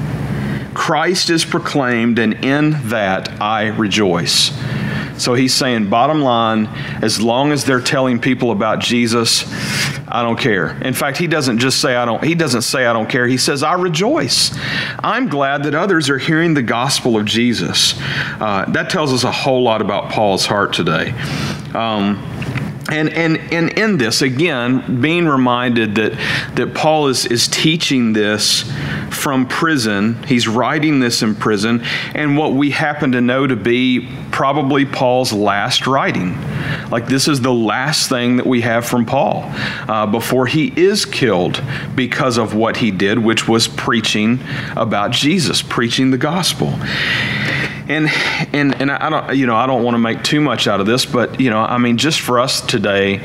Christ 0.76 1.32
is 1.32 1.44
proclaimed, 1.44 2.20
and 2.20 2.46
in 2.46 2.90
that 2.90 3.42
I 3.42 3.70
rejoice. 3.70 4.52
So 5.20 5.34
he's 5.34 5.54
saying, 5.54 5.90
bottom 5.90 6.22
line, 6.22 6.68
as 7.02 7.22
long 7.22 7.52
as 7.52 7.66
they're 7.66 7.82
telling 7.82 8.20
people 8.20 8.52
about 8.52 8.80
Jesus, 8.80 9.46
I 10.08 10.24
don't 10.24 10.40
care. 10.40 10.82
In 10.82 10.94
fact, 10.94 11.18
he 11.18 11.28
doesn't 11.28 11.60
just 11.60 11.80
say 11.80 11.96
I 11.96 12.06
don't 12.06 12.24
he 12.24 12.36
doesn't 12.36 12.64
say 12.64 12.86
I 12.86 12.94
don't 12.94 13.10
care. 13.10 13.28
He 13.28 13.38
says 13.38 13.62
I 13.62 13.74
rejoice. 13.74 14.58
I'm 15.04 15.28
glad 15.28 15.64
that 15.64 15.76
others 15.76 16.10
are 16.10 16.18
hearing 16.18 16.56
the 16.56 16.64
gospel 16.64 17.18
of 17.18 17.26
Jesus. 17.26 17.94
Uh, 18.40 18.66
that 18.70 18.90
tells 18.90 19.14
us 19.14 19.24
a 19.24 19.32
whole 19.32 19.62
lot 19.62 19.82
about 19.82 20.12
Paul's 20.12 20.46
heart 20.46 20.74
today. 20.74 21.12
Um, 21.76 22.26
and, 22.92 23.10
and, 23.10 23.38
and 23.54 23.70
in 23.78 23.98
this, 23.98 24.22
again, 24.24 25.00
being 25.00 25.28
reminded 25.28 25.96
that, 25.96 26.14
that 26.56 26.74
Paul 26.74 27.08
is, 27.08 27.26
is 27.28 27.48
teaching 27.48 28.14
this 28.14 28.64
from 29.12 29.48
prison. 29.48 30.22
He's 30.24 30.48
writing 30.48 31.00
this 31.00 31.22
in 31.22 31.36
prison, 31.36 31.84
and 32.14 32.38
what 32.38 32.54
we 32.54 32.72
happen 32.72 33.12
to 33.14 33.22
know 33.22 33.48
to 33.48 33.56
be 33.56 34.08
probably 34.32 34.86
Paul's 34.86 35.34
last 35.34 35.88
writing. 35.88 36.38
Like, 36.90 37.08
this 37.08 37.28
is 37.28 37.42
the 37.42 37.54
last 37.54 38.10
thing 38.10 38.38
that 38.38 38.46
we 38.46 38.62
have 38.62 38.86
from 38.86 39.06
Paul 39.06 39.44
uh, 39.88 40.06
before 40.06 40.48
he 40.48 40.74
is 40.76 41.06
killed 41.06 41.62
because 41.96 42.38
of 42.38 42.54
what 42.54 42.78
he 42.78 42.92
did, 42.92 43.20
which 43.20 43.48
was 43.48 43.68
preaching 43.68 44.40
about 44.76 45.12
Jesus, 45.12 45.62
preaching 45.62 46.12
the 46.12 46.18
gospel 46.18 46.74
and 47.90 48.08
and 48.54 48.80
and 48.80 48.92
I 48.92 49.10
don't 49.10 49.36
you 49.36 49.48
know 49.48 49.56
I 49.56 49.66
don't 49.66 49.84
want 49.84 49.96
to 49.96 50.00
make 50.00 50.24
too 50.24 50.40
much 50.40 50.68
out 50.68 50.80
of 50.80 50.86
this, 50.86 51.06
but 51.06 51.42
you 51.42 51.50
know 51.50 51.60
I 51.60 51.80
mean 51.80 51.98
just 51.98 52.22
for 52.22 52.40
us 52.40 52.62
today, 52.62 53.20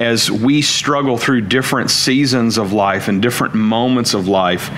as 0.00 0.30
we 0.30 0.62
struggle 0.62 1.18
through 1.18 1.42
different 1.42 1.90
seasons 1.90 2.56
of 2.56 2.72
life 2.72 3.06
and 3.06 3.20
different 3.20 3.54
moments 3.54 4.14
of 4.14 4.26
life, 4.26 4.68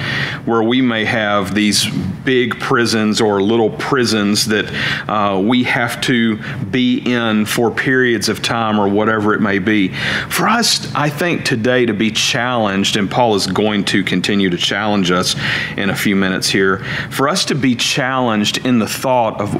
where 0.44 0.64
we 0.64 0.82
may 0.82 1.04
have 1.04 1.54
these 1.54 1.88
big 2.24 2.58
prisons 2.58 3.20
or 3.20 3.40
little 3.40 3.70
prisons 3.70 4.46
that 4.46 4.66
uh, 5.08 5.38
we 5.40 5.62
have 5.62 6.00
to 6.00 6.36
be 6.64 6.98
in 6.98 7.46
for 7.46 7.70
periods 7.70 8.28
of 8.28 8.42
time 8.42 8.80
or 8.80 8.88
whatever 8.88 9.32
it 9.32 9.40
may 9.40 9.60
be. 9.60 9.88
For 10.28 10.48
us, 10.48 10.92
I 10.92 11.08
think 11.08 11.44
today 11.44 11.86
to 11.86 11.94
be 11.94 12.10
challenged, 12.10 12.96
and 12.96 13.08
Paul 13.08 13.36
is 13.36 13.46
going 13.46 13.84
to 13.86 14.02
continue 14.02 14.50
to 14.50 14.56
challenge 14.56 15.12
us 15.12 15.36
in 15.76 15.88
a 15.88 15.96
few 15.96 16.16
minutes 16.16 16.48
here. 16.48 16.78
For 17.10 17.28
us 17.28 17.44
to 17.46 17.54
be 17.54 17.76
challenged 17.76 18.66
in 18.66 18.80
the 18.80 18.88
thought 18.88 19.40
of 19.40 19.54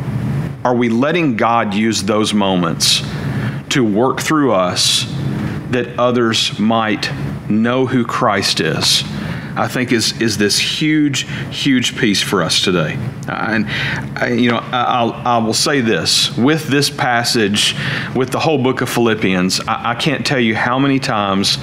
are 0.64 0.74
we 0.74 0.88
letting 0.88 1.36
God 1.36 1.74
use 1.74 2.02
those 2.04 2.32
moments 2.32 3.02
to 3.70 3.84
work 3.84 4.20
through 4.20 4.52
us 4.52 5.11
that 5.72 5.98
others 5.98 6.58
might 6.58 7.10
know 7.48 7.86
who 7.86 8.04
Christ 8.04 8.60
is? 8.60 9.04
I 9.54 9.68
think 9.68 9.92
is 9.92 10.20
is 10.20 10.38
this 10.38 10.58
huge, 10.58 11.28
huge 11.50 11.96
piece 11.98 12.22
for 12.22 12.42
us 12.42 12.62
today. 12.62 12.96
And 13.28 13.68
you 14.40 14.50
know, 14.50 14.58
I'll, 14.58 15.12
I 15.12 15.38
will 15.38 15.54
say 15.54 15.80
this 15.80 16.36
with 16.36 16.68
this 16.68 16.88
passage, 16.88 17.76
with 18.14 18.30
the 18.30 18.38
whole 18.38 18.58
book 18.62 18.80
of 18.80 18.88
Philippians. 18.88 19.60
I, 19.60 19.90
I 19.90 19.94
can't 19.94 20.24
tell 20.24 20.40
you 20.40 20.54
how 20.54 20.78
many 20.78 20.98
times 20.98 21.58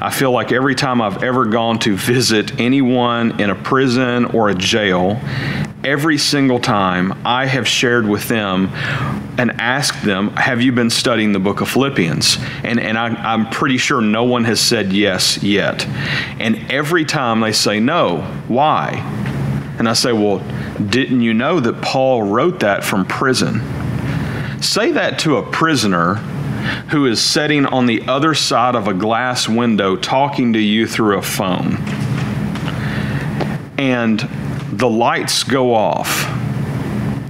I 0.00 0.10
feel 0.10 0.30
like 0.30 0.52
every 0.52 0.74
time 0.74 1.02
I've 1.02 1.22
ever 1.22 1.44
gone 1.44 1.78
to 1.80 1.96
visit 1.96 2.58
anyone 2.58 3.40
in 3.40 3.50
a 3.50 3.54
prison 3.54 4.24
or 4.26 4.48
a 4.48 4.54
jail, 4.54 5.20
every 5.84 6.18
single 6.18 6.58
time 6.58 7.12
I 7.26 7.46
have 7.46 7.68
shared 7.68 8.08
with 8.08 8.28
them 8.28 8.68
and 9.38 9.60
asked 9.60 10.04
them, 10.04 10.30
Have 10.36 10.62
you 10.62 10.72
been 10.72 10.90
studying 10.90 11.32
the 11.32 11.38
book 11.38 11.60
of 11.60 11.68
Philippians? 11.68 12.38
And, 12.62 12.80
and 12.80 12.96
I, 12.98 13.34
am 13.34 13.50
pretty 13.50 13.78
sure 13.78 14.00
no 14.00 14.24
one 14.24 14.44
has 14.44 14.60
said 14.60 14.92
yes 14.92 15.42
yet. 15.42 15.86
And 16.38 16.70
every 16.70 17.04
time 17.04 17.40
they 17.40 17.52
say 17.52 17.80
no, 17.80 18.22
why? 18.48 18.92
And 19.78 19.88
I 19.88 19.92
say, 19.92 20.12
Well, 20.12 20.38
didn't 20.88 21.20
you 21.20 21.34
know 21.34 21.60
that 21.60 21.82
Paul 21.82 22.22
wrote 22.22 22.60
that 22.60 22.84
from 22.84 23.04
prison? 23.04 23.60
Say 24.62 24.92
that 24.92 25.18
to 25.20 25.36
a 25.36 25.50
prisoner 25.50 26.14
who 26.90 27.06
is 27.06 27.22
sitting 27.22 27.66
on 27.66 27.86
the 27.86 28.02
other 28.08 28.34
side 28.34 28.74
of 28.74 28.88
a 28.88 28.94
glass 28.94 29.48
window 29.48 29.96
talking 29.96 30.54
to 30.54 30.58
you 30.58 30.86
through 30.86 31.18
a 31.18 31.22
phone. 31.22 31.76
And 33.76 34.26
the 34.78 34.90
lights 34.90 35.44
go 35.44 35.74
off. 35.74 36.24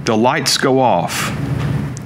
The 0.05 0.17
lights 0.17 0.57
go 0.57 0.79
off. 0.79 1.31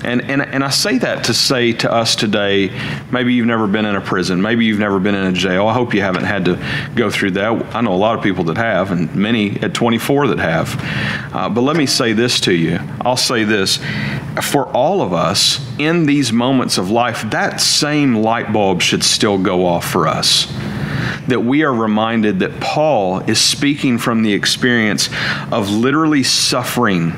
And, 0.03 0.21
and, 0.21 0.41
and 0.41 0.63
I 0.63 0.69
say 0.69 0.97
that 0.99 1.25
to 1.25 1.33
say 1.33 1.73
to 1.73 1.91
us 1.91 2.15
today 2.15 2.71
maybe 3.11 3.33
you've 3.33 3.47
never 3.47 3.67
been 3.67 3.85
in 3.85 3.95
a 3.95 4.01
prison, 4.01 4.41
maybe 4.41 4.65
you've 4.65 4.79
never 4.79 4.99
been 4.99 5.15
in 5.15 5.25
a 5.25 5.31
jail. 5.31 5.67
I 5.67 5.73
hope 5.73 5.93
you 5.93 6.01
haven't 6.01 6.23
had 6.23 6.45
to 6.45 6.91
go 6.95 7.09
through 7.09 7.31
that. 7.31 7.75
I 7.75 7.81
know 7.81 7.93
a 7.93 7.95
lot 7.95 8.17
of 8.17 8.23
people 8.23 8.45
that 8.45 8.57
have, 8.57 8.91
and 8.91 9.13
many 9.13 9.59
at 9.59 9.73
24 9.73 10.27
that 10.27 10.39
have. 10.39 10.75
Uh, 11.35 11.49
but 11.49 11.61
let 11.61 11.75
me 11.75 11.85
say 11.85 12.13
this 12.13 12.39
to 12.41 12.53
you 12.53 12.79
I'll 13.01 13.17
say 13.17 13.43
this. 13.43 13.79
For 14.41 14.67
all 14.67 15.01
of 15.01 15.13
us 15.13 15.65
in 15.79 16.05
these 16.05 16.31
moments 16.31 16.77
of 16.77 16.89
life, 16.89 17.29
that 17.31 17.59
same 17.59 18.15
light 18.15 18.53
bulb 18.53 18.81
should 18.81 19.03
still 19.03 19.37
go 19.37 19.65
off 19.65 19.89
for 19.89 20.07
us 20.07 20.47
that 21.29 21.41
we 21.41 21.63
are 21.63 21.73
reminded 21.73 22.39
that 22.39 22.59
Paul 22.59 23.19
is 23.21 23.39
speaking 23.39 23.97
from 23.97 24.23
the 24.23 24.33
experience 24.33 25.09
of 25.51 25.69
literally 25.69 26.23
suffering 26.23 27.13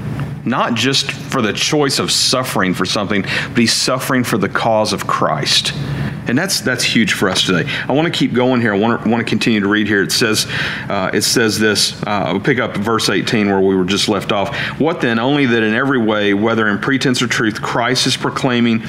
not 0.46 0.74
just 0.74 1.12
for 1.12 1.41
the 1.41 1.53
choice 1.53 2.00
of 2.00 2.12
suffering 2.12 2.74
for 2.74 2.86
something, 2.86 3.22
but 3.22 3.58
he's 3.58 3.74
suffering 3.74 4.24
for 4.24 4.38
the 4.38 4.50
cause 4.50 4.94
of 4.94 5.08
Christ. 5.08 5.74
And 6.27 6.38
that's 6.38 6.62
that's 6.62 6.84
huge 6.84 7.13
for 7.13 7.30
us 7.30 7.46
today. 7.46 7.70
I 7.88 7.94
want 7.94 8.12
to 8.12 8.18
keep 8.18 8.34
going 8.34 8.62
here. 8.62 8.74
I 8.74 8.77
want 8.77 9.03
to, 9.03 9.10
want 9.10 9.25
to 9.25 9.30
continue 9.30 9.60
to 9.60 9.68
read 9.68 9.88
here. 9.88 10.03
It 10.03 10.12
says 10.12 10.48
uh, 10.88 11.12
it 11.13 11.24
says 11.24 11.60
this. 11.60 12.01
Uh, 12.03 12.30
we'll 12.32 12.41
pick 12.41 12.60
up 12.60 12.77
verse 12.77 13.10
18 13.10 13.48
where 13.48 13.60
we 13.60 13.75
were 13.75 13.86
just 13.86 14.08
left 14.08 14.32
off. 14.32 14.56
What 14.80 15.01
then? 15.01 15.20
Only 15.20 15.46
that 15.48 15.63
in 15.63 15.74
every 15.74 16.00
way, 16.00 16.34
whether 16.34 16.68
in 16.68 16.80
pretense 16.80 17.22
or 17.22 17.27
truth, 17.27 17.62
Christ 17.62 18.08
is 18.08 18.18
proclaiming 18.18 18.84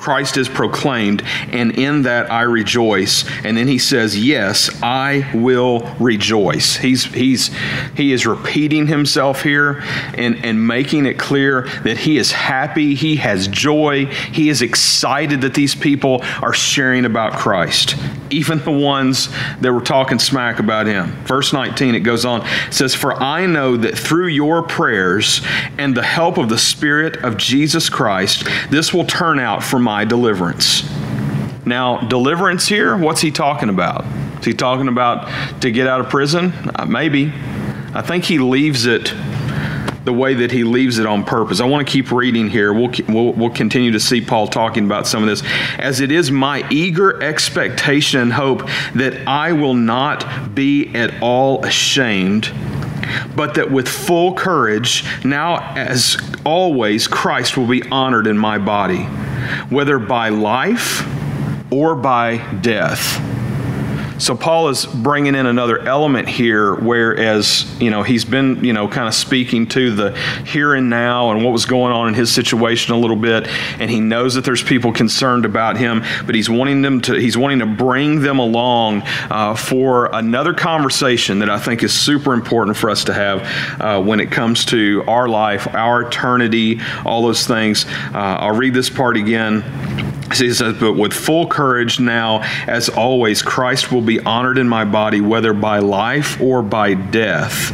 Christ 0.00 0.36
is 0.36 0.48
proclaimed, 0.48 1.22
and 1.52 1.78
in 1.78 2.02
that 2.02 2.30
I 2.30 2.42
rejoice. 2.42 3.28
And 3.44 3.56
then 3.56 3.68
he 3.68 3.78
says, 3.78 4.18
Yes, 4.18 4.70
I 4.82 5.30
will 5.34 5.80
rejoice. 6.00 6.76
He's 6.76 7.04
he's 7.04 7.50
he 7.94 8.12
is 8.12 8.26
repeating 8.26 8.86
himself 8.86 9.42
here 9.42 9.82
and, 10.14 10.44
and 10.44 10.66
making 10.66 11.06
it 11.06 11.18
clear 11.18 11.62
that 11.84 11.98
he 11.98 12.16
is 12.16 12.32
happy, 12.32 12.94
he 12.94 13.16
has 13.16 13.46
joy, 13.48 14.06
he 14.06 14.48
is 14.48 14.62
excited 14.62 15.42
that 15.42 15.54
these 15.54 15.74
people 15.74 16.22
are 16.40 16.54
sharing 16.54 17.04
about 17.04 17.34
Christ. 17.34 17.96
Even 18.30 18.58
the 18.60 18.70
ones 18.70 19.28
that 19.60 19.72
were 19.72 19.80
talking 19.80 20.18
smack 20.18 20.60
about 20.60 20.86
him. 20.86 21.10
Verse 21.24 21.52
19, 21.52 21.94
it 21.94 22.00
goes 22.00 22.24
on, 22.24 22.46
it 22.46 22.72
says, 22.72 22.94
For 22.94 23.12
I 23.14 23.46
know 23.46 23.76
that 23.76 23.98
through 23.98 24.28
your 24.28 24.62
prayers 24.62 25.40
and 25.78 25.96
the 25.96 26.02
help 26.02 26.38
of 26.38 26.48
the 26.48 26.58
Spirit 26.58 27.16
of 27.24 27.36
Jesus 27.36 27.88
Christ, 27.88 28.46
this 28.70 28.94
will 28.94 29.04
turn 29.04 29.40
out 29.40 29.64
for 29.64 29.78
my 29.78 29.89
deliverance. 30.04 30.88
Now, 31.66 31.98
deliverance 31.98 32.66
here, 32.66 32.96
what's 32.96 33.20
he 33.20 33.30
talking 33.30 33.68
about? 33.68 34.04
Is 34.38 34.44
he 34.46 34.54
talking 34.54 34.88
about 34.88 35.60
to 35.60 35.70
get 35.70 35.86
out 35.86 36.00
of 36.00 36.08
prison? 36.08 36.52
Uh, 36.74 36.86
maybe. 36.86 37.32
I 37.92 38.02
think 38.02 38.24
he 38.24 38.38
leaves 38.38 38.86
it 38.86 39.12
the 40.04 40.12
way 40.12 40.34
that 40.34 40.50
he 40.50 40.64
leaves 40.64 40.98
it 40.98 41.06
on 41.06 41.24
purpose. 41.24 41.60
I 41.60 41.66
want 41.66 41.86
to 41.86 41.92
keep 41.92 42.10
reading 42.10 42.48
here. 42.48 42.72
We'll, 42.72 42.90
we'll, 43.08 43.32
we'll, 43.32 43.50
continue 43.50 43.92
to 43.92 44.00
see 44.00 44.20
Paul 44.20 44.48
talking 44.48 44.86
about 44.86 45.06
some 45.06 45.22
of 45.22 45.28
this. 45.28 45.42
As 45.78 46.00
it 46.00 46.10
is 46.10 46.30
my 46.30 46.66
eager 46.70 47.22
expectation 47.22 48.20
and 48.20 48.32
hope 48.32 48.66
that 48.94 49.28
I 49.28 49.52
will 49.52 49.74
not 49.74 50.54
be 50.54 50.94
at 50.94 51.22
all 51.22 51.64
ashamed 51.64 52.46
but 53.40 53.54
that 53.54 53.70
with 53.70 53.88
full 53.88 54.34
courage, 54.34 55.02
now 55.24 55.72
as 55.74 56.18
always, 56.44 57.08
Christ 57.08 57.56
will 57.56 57.66
be 57.66 57.82
honored 57.88 58.26
in 58.26 58.36
my 58.36 58.58
body, 58.58 59.04
whether 59.70 59.98
by 59.98 60.28
life 60.28 61.08
or 61.72 61.94
by 61.94 62.36
death. 62.60 63.29
So 64.20 64.36
Paul 64.36 64.68
is 64.68 64.84
bringing 64.84 65.34
in 65.34 65.46
another 65.46 65.78
element 65.78 66.28
here, 66.28 66.74
whereas 66.74 67.64
you 67.80 67.90
know 67.90 68.02
he's 68.02 68.26
been 68.26 68.62
you 68.62 68.74
know 68.74 68.86
kind 68.86 69.08
of 69.08 69.14
speaking 69.14 69.66
to 69.68 69.94
the 69.94 70.16
here 70.44 70.74
and 70.74 70.90
now 70.90 71.30
and 71.30 71.42
what 71.42 71.52
was 71.52 71.64
going 71.64 71.94
on 71.94 72.08
in 72.08 72.14
his 72.14 72.30
situation 72.30 72.92
a 72.92 72.98
little 72.98 73.16
bit, 73.16 73.48
and 73.78 73.90
he 73.90 73.98
knows 73.98 74.34
that 74.34 74.44
there's 74.44 74.62
people 74.62 74.92
concerned 74.92 75.46
about 75.46 75.78
him, 75.78 76.04
but 76.26 76.34
he's 76.34 76.50
wanting 76.50 76.82
them 76.82 77.00
to 77.00 77.14
he's 77.14 77.38
wanting 77.38 77.60
to 77.60 77.66
bring 77.66 78.20
them 78.20 78.38
along 78.38 79.02
uh, 79.30 79.54
for 79.54 80.14
another 80.14 80.52
conversation 80.52 81.38
that 81.38 81.48
I 81.48 81.58
think 81.58 81.82
is 81.82 81.94
super 81.94 82.34
important 82.34 82.76
for 82.76 82.90
us 82.90 83.04
to 83.04 83.14
have 83.14 83.80
uh, 83.80 84.02
when 84.02 84.20
it 84.20 84.30
comes 84.30 84.66
to 84.66 85.02
our 85.08 85.28
life, 85.28 85.66
our 85.74 86.02
eternity, 86.02 86.78
all 87.06 87.22
those 87.22 87.46
things. 87.46 87.86
Uh, 87.86 88.36
I'll 88.40 88.54
read 88.54 88.74
this 88.74 88.90
part 88.90 89.16
again. 89.16 89.99
He 90.38 90.52
says, 90.54 90.76
But 90.78 90.92
with 90.92 91.12
full 91.12 91.46
courage 91.48 91.98
now, 91.98 92.42
as 92.66 92.88
always, 92.88 93.42
Christ 93.42 93.90
will 93.90 94.02
be 94.02 94.20
honored 94.20 94.58
in 94.58 94.68
my 94.68 94.84
body, 94.84 95.20
whether 95.20 95.52
by 95.52 95.80
life 95.80 96.40
or 96.40 96.62
by 96.62 96.94
death. 96.94 97.70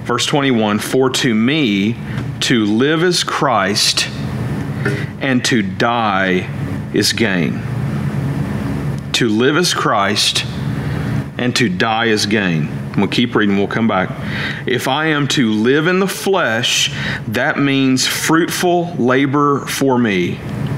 Verse 0.00 0.26
21 0.26 0.78
For 0.78 1.10
to 1.10 1.34
me, 1.34 1.96
to 2.40 2.64
live 2.66 3.02
is 3.02 3.24
Christ, 3.24 4.08
and 5.20 5.44
to 5.46 5.62
die 5.62 6.48
is 6.92 7.12
gain. 7.12 7.62
To 9.14 9.28
live 9.28 9.56
is 9.56 9.72
Christ, 9.72 10.44
and 11.38 11.56
to 11.56 11.68
die 11.70 12.06
is 12.06 12.26
gain. 12.26 12.68
We'll 12.96 13.08
keep 13.08 13.34
reading, 13.34 13.56
we'll 13.56 13.68
come 13.68 13.88
back. 13.88 14.10
If 14.66 14.88
I 14.88 15.06
am 15.06 15.28
to 15.28 15.50
live 15.50 15.86
in 15.86 16.00
the 16.00 16.08
flesh, 16.08 16.94
that 17.28 17.58
means 17.58 18.06
fruitful 18.06 18.94
labor 18.94 19.60
for 19.66 19.98
me 19.98 20.38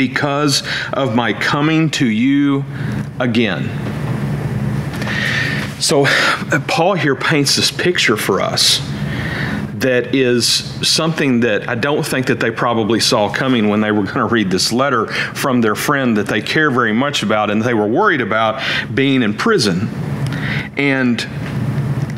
because 0.00 0.62
of 0.94 1.14
my 1.14 1.30
coming 1.34 1.90
to 1.90 2.06
you 2.06 2.64
again. 3.18 3.68
So, 5.78 6.06
Paul 6.66 6.94
here 6.94 7.14
paints 7.14 7.56
this 7.56 7.70
picture 7.70 8.16
for 8.16 8.40
us 8.40 8.78
that 9.74 10.14
is 10.14 10.46
something 10.88 11.40
that 11.40 11.68
I 11.68 11.74
don't 11.74 12.02
think 12.04 12.28
that 12.28 12.40
they 12.40 12.50
probably 12.50 12.98
saw 12.98 13.30
coming 13.30 13.68
when 13.68 13.82
they 13.82 13.92
were 13.92 14.04
going 14.04 14.16
to 14.16 14.24
read 14.24 14.50
this 14.50 14.72
letter 14.72 15.06
from 15.06 15.60
their 15.60 15.74
friend 15.74 16.16
that 16.16 16.28
they 16.28 16.40
care 16.40 16.70
very 16.70 16.94
much 16.94 17.22
about 17.22 17.50
and 17.50 17.62
they 17.62 17.74
were 17.74 17.86
worried 17.86 18.22
about 18.22 18.62
being 18.94 19.22
in 19.22 19.34
prison. 19.34 19.88
And, 20.78 21.26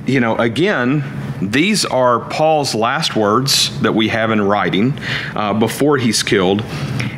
you 0.06 0.20
know, 0.20 0.36
again, 0.36 1.02
these 1.50 1.84
are 1.84 2.20
Paul's 2.20 2.74
last 2.74 3.16
words 3.16 3.80
that 3.80 3.94
we 3.94 4.08
have 4.08 4.30
in 4.30 4.40
writing 4.42 4.94
uh, 5.34 5.54
before 5.54 5.98
he's 5.98 6.22
killed. 6.22 6.62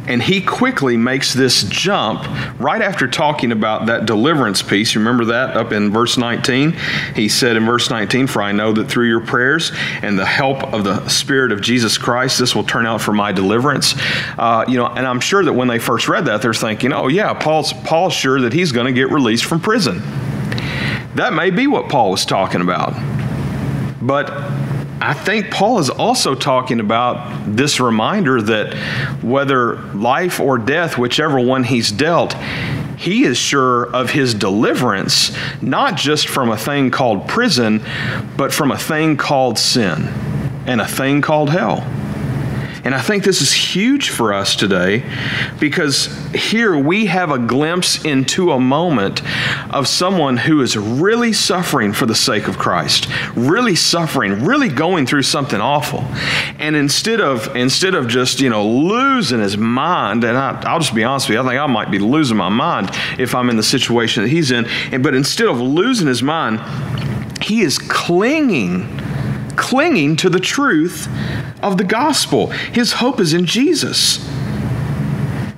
And 0.07 0.23
he 0.23 0.43
quickly 0.43 0.99
makes 0.99 1.33
this 1.33 1.63
jump 1.65 2.27
right 2.61 2.83
after 2.83 3.09
talking 3.09 3.53
about 3.53 3.87
that 3.87 4.05
deliverance 4.05 4.63
piece. 4.63 4.95
You 4.95 5.01
remember 5.01 5.25
that 5.27 5.57
up 5.57 5.73
in 5.73 5.93
verse 5.93 6.19
19? 6.19 6.77
He 7.15 7.29
said 7.29 7.57
in 7.57 7.65
verse 7.65 7.89
19, 7.89 8.27
For 8.27 8.43
I 8.43 8.53
know 8.53 8.73
that 8.75 8.91
through 8.91 9.09
your 9.09 9.21
prayers 9.25 9.73
and 10.03 10.19
the 10.19 10.27
help 10.27 10.63
of 10.75 10.85
the 10.85 11.09
Spirit 11.09 11.53
of 11.53 11.63
Jesus 11.63 11.97
Christ, 11.97 12.39
this 12.39 12.55
will 12.55 12.65
turn 12.65 12.85
out 12.85 13.01
for 13.01 13.13
my 13.13 13.33
deliverance. 13.33 13.95
Uh, 14.37 14.67
you 14.69 14.77
know, 14.77 14.89
and 14.89 15.07
I'm 15.07 15.21
sure 15.21 15.43
that 15.43 15.55
when 15.55 15.69
they 15.69 15.79
first 15.79 16.07
read 16.07 16.27
that, 16.27 16.43
they're 16.43 16.53
thinking, 16.53 16.93
oh, 16.93 17.09
yeah, 17.09 17.33
Paul's, 17.33 17.73
Paul's 17.73 18.13
sure 18.13 18.43
that 18.43 18.53
he's 18.53 18.73
going 18.73 18.87
to 18.87 18.93
get 18.93 19.11
released 19.11 19.47
from 19.47 19.61
prison. 19.61 20.03
That 21.15 21.33
may 21.33 21.51
be 21.51 21.67
what 21.67 21.89
Paul 21.89 22.11
was 22.11 22.27
talking 22.27 22.61
about. 22.61 22.93
But 24.05 24.31
I 25.01 25.15
think 25.15 25.51
Paul 25.51 25.79
is 25.79 25.89
also 25.89 26.35
talking 26.35 26.79
about 26.79 27.45
this 27.47 27.81
reminder 27.81 28.43
that 28.43 28.75
whether 29.23 29.77
life 29.95 30.41
or 30.41 30.59
death, 30.59 30.99
whichever 30.99 31.41
one 31.41 31.65
he's 31.65 31.91
dealt, 31.91 32.35
he 32.99 33.25
is 33.25 33.39
sure 33.39 33.85
of 33.95 34.11
his 34.11 34.35
deliverance, 34.35 35.35
not 35.63 35.97
just 35.97 36.29
from 36.29 36.51
a 36.51 36.57
thing 36.57 36.91
called 36.91 37.27
prison, 37.27 37.83
but 38.37 38.53
from 38.53 38.71
a 38.71 38.79
thing 38.79 39.17
called 39.17 39.59
sin 39.59 40.09
and 40.67 40.83
a 40.83 40.87
thing 40.87 41.23
called 41.23 41.49
hell. 41.49 41.87
And 42.85 42.95
I 42.95 43.01
think 43.01 43.25
this 43.25 43.41
is 43.41 43.53
huge 43.53 44.11
for 44.11 44.35
us 44.35 44.55
today 44.55 45.11
because 45.59 46.07
here 46.35 46.77
we 46.77 47.07
have 47.07 47.31
a 47.31 47.39
glimpse 47.39 48.05
into 48.05 48.53
a 48.53 48.61
moment 48.61 49.23
of 49.73 49.89
someone 49.89 50.37
who 50.37 50.61
is 50.61 50.77
really 50.77 51.33
suffering 51.33 51.95
for 51.95 52.05
the 52.05 52.15
sake 52.15 52.47
of 52.47 52.59
Christ, 52.59 53.09
really 53.35 53.75
suffering, 53.75 54.45
really 54.45 54.69
going 54.69 55.07
through 55.07 55.23
something 55.23 55.63
awful. 55.63 56.01
And 56.59 56.77
instead 56.77 57.23
of 57.23 57.57
instead 57.57 57.95
of 57.95 58.07
just, 58.07 58.41
you 58.41 58.51
know, 58.51 58.67
losing 58.67 59.41
his 59.41 59.57
mind, 59.57 60.23
and 60.25 60.37
I, 60.37 60.73
will 60.73 60.81
just 60.81 60.95
be 60.95 61.05
honest 61.05 61.29
with 61.29 61.37
you, 61.37 61.41
I 61.43 61.49
think 61.49 61.61
I 61.61 61.67
might 61.67 61.91
be 61.91 61.99
losing 61.99 62.37
my 62.37 62.51
mind 62.51 62.91
if 63.19 63.35
I'm 63.35 63.49
in 63.49 63.57
the 63.57 63.63
situation 63.63 64.25
that 64.25 64.29
he's 64.29 64.51
in. 64.51 64.67
And, 64.93 65.03
but 65.03 65.15
instead 65.15 65.47
of 65.47 65.59
losing 65.59 66.07
his 66.07 66.23
mind, 66.23 66.61
he 67.43 67.63
is 67.63 67.79
clinging 67.79 69.04
clinging 69.57 70.17
to 70.17 70.29
the 70.29 70.41
truth 70.41 71.09
of 71.63 71.79
the 71.79 71.85
gospel. 71.85 72.49
His 72.49 72.95
hope 72.95 73.21
is 73.21 73.33
in 73.33 73.47
Jesus. 73.47 74.29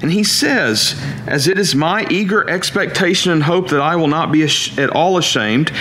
And 0.03 0.13
he 0.13 0.25
says, 0.25 0.95
As 1.27 1.49
it 1.49 1.59
is 1.59 1.75
my 1.75 2.07
eager 2.11 2.49
expectation 2.49 3.33
and 3.33 3.43
hope 3.43 3.71
that 3.71 3.81
I 3.81 3.97
will 3.97 4.09
not 4.09 4.31
be 4.31 4.45
at 4.45 4.91
all 4.91 5.17
ashamed, 5.17 5.73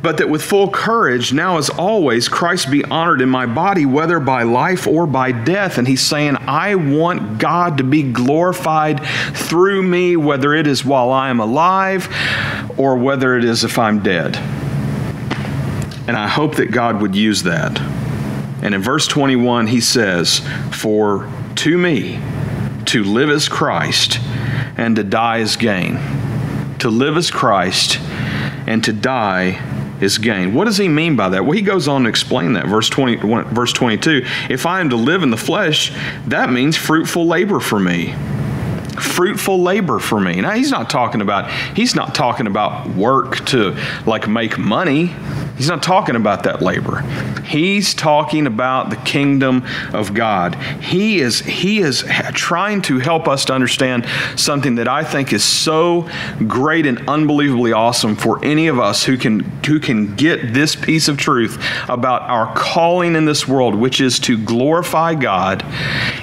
but 0.00 0.18
that 0.18 0.28
with 0.28 0.42
full 0.42 0.70
courage, 0.70 1.32
now 1.32 1.58
as 1.58 1.68
always, 1.68 2.28
Christ 2.28 2.70
be 2.70 2.84
honored 2.84 3.20
in 3.20 3.28
my 3.28 3.46
body, 3.46 3.84
whether 3.84 4.20
by 4.20 4.44
life 4.44 4.86
or 4.86 5.06
by 5.06 5.32
death. 5.32 5.76
And 5.76 5.86
he's 5.86 6.00
saying, 6.00 6.36
I 6.36 6.76
want 6.76 7.38
God 7.38 7.78
to 7.78 7.84
be 7.84 8.02
glorified 8.02 9.04
through 9.34 9.82
me, 9.82 10.16
whether 10.16 10.54
it 10.54 10.66
is 10.66 10.84
while 10.84 11.10
I 11.10 11.28
am 11.28 11.40
alive 11.40 12.08
or 12.78 12.96
whether 12.96 13.36
it 13.36 13.44
is 13.44 13.64
if 13.64 13.78
I'm 13.78 14.02
dead. 14.02 14.61
And 16.12 16.18
I 16.18 16.28
hope 16.28 16.56
that 16.56 16.70
God 16.70 17.00
would 17.00 17.16
use 17.16 17.44
that. 17.44 17.80
And 18.60 18.74
in 18.74 18.82
verse 18.82 19.06
21, 19.06 19.68
he 19.68 19.80
says, 19.80 20.46
For 20.70 21.26
to 21.54 21.78
me, 21.78 22.20
to 22.84 23.02
live 23.02 23.30
as 23.30 23.48
Christ 23.48 24.20
and 24.76 24.94
to 24.96 25.04
die 25.04 25.38
is 25.38 25.56
gain. 25.56 25.98
To 26.80 26.90
live 26.90 27.16
as 27.16 27.30
Christ 27.30 27.98
and 28.66 28.84
to 28.84 28.92
die 28.92 29.58
is 30.02 30.18
gain. 30.18 30.52
What 30.52 30.66
does 30.66 30.76
he 30.76 30.86
mean 30.86 31.16
by 31.16 31.30
that? 31.30 31.46
Well, 31.46 31.52
he 31.56 31.62
goes 31.62 31.88
on 31.88 32.02
to 32.02 32.10
explain 32.10 32.52
that. 32.52 32.66
Verse 32.66 32.90
20, 32.90 33.16
verse 33.46 33.72
22. 33.72 34.26
If 34.50 34.66
I 34.66 34.82
am 34.82 34.90
to 34.90 34.96
live 34.96 35.22
in 35.22 35.30
the 35.30 35.38
flesh, 35.38 35.94
that 36.26 36.50
means 36.50 36.76
fruitful 36.76 37.26
labor 37.26 37.58
for 37.58 37.80
me 37.80 38.14
fruitful 39.00 39.62
labor 39.62 39.98
for 39.98 40.20
me. 40.20 40.40
Now 40.40 40.50
he's 40.50 40.70
not 40.70 40.90
talking 40.90 41.20
about 41.20 41.50
he's 41.74 41.94
not 41.94 42.14
talking 42.14 42.46
about 42.46 42.88
work 42.90 43.44
to 43.46 43.76
like 44.06 44.28
make 44.28 44.58
money. 44.58 45.14
He's 45.62 45.68
not 45.68 45.84
talking 45.84 46.16
about 46.16 46.42
that 46.42 46.60
labor. 46.60 47.02
He's 47.44 47.94
talking 47.94 48.48
about 48.48 48.90
the 48.90 48.96
kingdom 48.96 49.64
of 49.92 50.12
God. 50.12 50.56
He 50.82 51.20
is 51.20 51.38
he 51.38 51.78
is 51.78 52.02
trying 52.32 52.82
to 52.82 52.98
help 52.98 53.28
us 53.28 53.44
to 53.44 53.52
understand 53.52 54.04
something 54.34 54.74
that 54.74 54.88
I 54.88 55.04
think 55.04 55.32
is 55.32 55.44
so 55.44 56.10
great 56.48 56.84
and 56.84 57.08
unbelievably 57.08 57.72
awesome 57.72 58.16
for 58.16 58.44
any 58.44 58.66
of 58.66 58.80
us 58.80 59.04
who 59.04 59.16
can 59.16 59.38
who 59.64 59.78
can 59.78 60.16
get 60.16 60.52
this 60.52 60.74
piece 60.74 61.06
of 61.06 61.16
truth 61.16 61.64
about 61.88 62.22
our 62.22 62.52
calling 62.56 63.14
in 63.14 63.24
this 63.24 63.46
world, 63.46 63.76
which 63.76 64.00
is 64.00 64.18
to 64.20 64.36
glorify 64.36 65.14
God, 65.14 65.62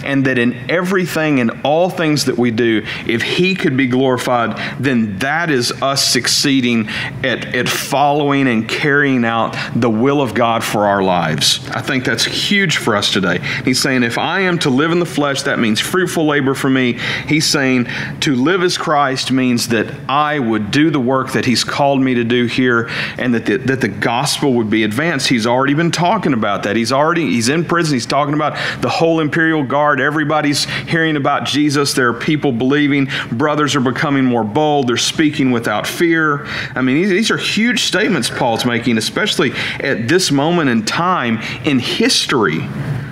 and 0.03 0.25
that 0.25 0.37
in 0.37 0.69
everything 0.69 1.39
and 1.39 1.61
all 1.63 1.89
things 1.89 2.25
that 2.25 2.37
we 2.37 2.51
do, 2.51 2.85
if 3.07 3.21
He 3.21 3.55
could 3.55 3.77
be 3.77 3.87
glorified, 3.87 4.57
then 4.81 5.17
that 5.19 5.49
is 5.49 5.71
us 5.81 6.05
succeeding 6.05 6.89
at, 7.23 7.55
at 7.55 7.69
following 7.69 8.45
and 8.45 8.67
carrying 8.67 9.23
out 9.23 9.28
the 9.75 9.89
will 9.89 10.21
of 10.21 10.33
God 10.33 10.63
for 10.63 10.87
our 10.87 11.03
lives. 11.03 11.67
I 11.69 11.81
think 11.81 12.03
that's 12.03 12.25
huge 12.25 12.77
for 12.77 12.95
us 12.95 13.11
today. 13.13 13.39
He's 13.63 13.81
saying, 13.81 14.03
if 14.03 14.17
I 14.17 14.41
am 14.41 14.59
to 14.59 14.69
live 14.69 14.91
in 14.91 14.99
the 14.99 15.05
flesh, 15.05 15.43
that 15.43 15.59
means 15.59 15.79
fruitful 15.79 16.25
labor 16.25 16.53
for 16.55 16.69
me. 16.69 16.93
He's 17.27 17.45
saying, 17.45 17.87
to 18.21 18.35
live 18.35 18.63
as 18.63 18.77
Christ 18.77 19.31
means 19.31 19.69
that 19.69 19.93
I 20.09 20.39
would 20.39 20.71
do 20.71 20.89
the 20.89 20.99
work 20.99 21.33
that 21.33 21.45
He's 21.45 21.63
called 21.63 22.01
me 22.01 22.15
to 22.15 22.23
do 22.23 22.45
here 22.45 22.89
and 23.17 23.33
that 23.33 23.45
the, 23.45 23.57
that 23.57 23.81
the 23.81 23.87
gospel 23.87 24.53
would 24.53 24.69
be 24.69 24.83
advanced. 24.83 25.27
He's 25.27 25.45
already 25.45 25.73
been 25.73 25.91
talking 25.91 26.33
about 26.33 26.63
that. 26.63 26.75
He's 26.75 26.91
already, 26.91 27.27
he's 27.27 27.49
in 27.49 27.65
prison. 27.65 27.93
He's 27.93 28.05
talking 28.05 28.33
about 28.33 28.57
the 28.81 28.89
whole 28.89 29.19
imperial 29.19 29.63
guard. 29.63 29.99
Everybody's 29.99 30.65
hearing 30.65 31.15
about 31.15 31.45
Jesus. 31.45 31.93
There 31.93 32.09
are 32.09 32.13
people 32.13 32.51
believing. 32.51 33.09
Brothers 33.31 33.75
are 33.75 33.81
becoming 33.81 34.25
more 34.25 34.43
bold. 34.43 34.87
They're 34.87 34.97
speaking 34.97 35.51
without 35.51 35.85
fear. 35.85 36.45
I 36.75 36.81
mean, 36.81 37.07
these 37.07 37.31
are 37.31 37.37
huge 37.37 37.83
statements 37.83 38.29
Paul's 38.29 38.65
making, 38.65 38.97
especially 39.09 39.51
at 39.79 40.07
this 40.07 40.31
moment 40.31 40.69
in 40.69 40.85
time 40.85 41.39
in 41.65 41.79
history 41.79 42.59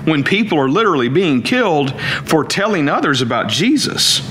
when 0.05 0.23
people 0.23 0.59
are 0.59 0.69
literally 0.69 1.09
being 1.09 1.41
killed 1.41 1.99
for 2.23 2.43
telling 2.43 2.87
others 2.87 3.21
about 3.21 3.49
Jesus. 3.49 4.21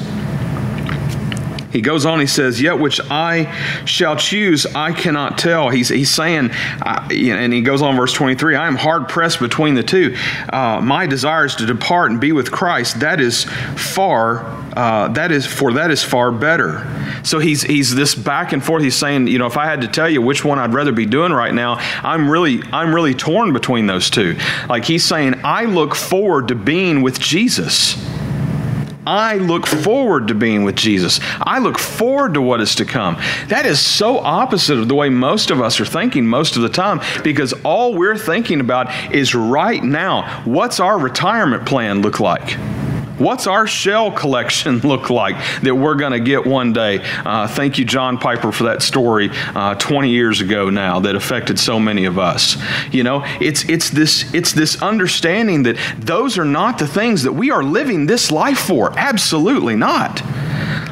He 1.73 1.81
goes 1.81 2.07
on, 2.07 2.21
he 2.21 2.27
says, 2.27 2.61
Yet 2.61 2.79
which 2.79 3.01
I 3.11 3.53
shall 3.85 4.17
choose, 4.17 4.67
I 4.67 4.93
cannot 4.93 5.39
tell. 5.39 5.69
He's, 5.69 5.89
he's 5.89 6.11
saying, 6.11 6.51
uh, 6.83 7.09
and 7.11 7.53
he 7.53 7.63
goes 7.63 7.83
on, 7.83 7.97
verse 7.97 8.13
23 8.13 8.57
I 8.57 8.67
am 8.67 8.77
hard 8.77 9.09
pressed 9.09 9.41
between 9.41 9.75
the 9.75 9.83
two. 9.83 10.17
Uh, 10.53 10.81
my 10.81 11.07
desire 11.07 11.45
is 11.47 11.57
to 11.57 11.67
depart 11.67 12.11
and 12.11 12.21
be 12.21 12.33
with 12.33 12.51
Christ. 12.51 13.01
That 13.01 13.21
is 13.21 13.45
far, 13.45 14.45
uh, 14.77 15.09
that 15.09 15.33
is, 15.33 15.47
for 15.47 15.75
that 15.75 15.91
is 15.91 16.03
far 16.03 16.33
better. 16.33 16.87
So 17.23 17.39
he's, 17.39 17.63
he's 17.63 17.95
this 17.95 18.15
back 18.15 18.53
and 18.53 18.63
forth. 18.63 18.83
He's 18.83 18.97
saying, 18.97 19.27
you 19.27 19.39
know, 19.39 19.47
if 19.47 19.57
I 19.57 19.67
had 19.67 19.81
to 19.83 19.89
tell 19.89 20.09
you 20.09 20.23
which 20.23 20.45
one 20.45 20.59
I'd 20.59 20.75
rather 20.75 20.93
be 20.93 21.07
doing 21.07 21.33
right 21.33 21.53
now, 21.55 21.77
I'm 22.03 22.31
really, 22.31 22.63
I'm 22.73 22.95
really 22.95 23.15
torn 23.15 23.53
between 23.53 23.87
those 23.87 24.11
two. 24.11 24.37
Like 24.69 24.85
he's 24.85 25.05
saying, 25.05 25.41
I 25.45 25.65
look 25.65 25.95
forward 25.95 26.49
to 26.49 26.55
being 26.55 27.03
with 27.03 27.19
Jesus. 27.19 27.97
I 29.07 29.37
look 29.37 29.66
forward 29.66 30.29
to 30.29 30.35
being 30.35 30.64
with 30.64 30.77
Jesus. 30.77 31.21
I 31.40 31.59
look 31.59 31.79
forward 31.79 32.35
to 32.35 32.42
what 32.42 32.61
is 32.61 32.75
to 32.77 32.85
come. 32.85 33.16
That 33.49 33.66
is 33.66 33.81
so 33.81 34.19
opposite 34.19 34.79
of 34.79 34.88
the 34.88 34.95
way 34.95 35.09
most 35.09 35.51
of 35.51 35.61
us 35.61 35.81
are 35.81 35.87
thinking 35.87 36.27
most 36.27 36.57
of 36.57 36.62
the 36.62 36.69
time 36.69 37.01
because 37.23 37.53
all 37.64 37.95
we're 37.95 38.19
thinking 38.19 38.61
about 38.61 38.90
is 39.14 39.35
right 39.35 39.83
now. 39.83 40.42
What's 40.45 40.81
our 40.81 40.99
retirement 40.99 41.66
plan 41.66 42.03
look 42.03 42.21
like? 42.21 42.57
What's 43.19 43.47
our 43.47 43.67
shell 43.67 44.11
collection 44.11 44.79
look 44.85 45.09
like 45.11 45.37
that 45.63 45.75
we're 45.75 45.95
going 45.95 46.13
to 46.13 46.21
get 46.21 46.47
one 46.47 46.73
day? 46.73 47.01
Uh, 47.03 47.49
thank 47.49 47.79
you, 47.79 47.85
John 47.85 48.19
Piper, 48.19 48.53
for 48.53 48.65
that 48.65 48.83
story 48.83 49.31
uh, 49.33 49.75
20 49.77 50.11
years 50.11 50.41
ago 50.41 50.71
now 50.71 51.01
that 51.01 51.17
affected 51.17 51.59
so 51.59 51.81
many 51.81 52.05
of 52.05 52.19
us. 52.19 52.57
You 52.93 53.05
know, 53.05 53.23
it's 53.41 53.69
it's 53.69 53.91
this 53.91 54.33
it's 54.35 54.53
this 54.53 54.83
understanding 54.83 55.63
that 55.65 55.77
those 55.99 56.39
are 56.39 56.45
not 56.45 56.79
the 56.79 56.87
things 56.87 57.23
that 57.23 57.33
we 57.33 57.51
are 57.51 57.63
living 57.63 58.07
this 58.07 58.31
life 58.31 58.59
for. 58.59 58.97
Absolutely 58.99 59.77
not. 59.77 60.23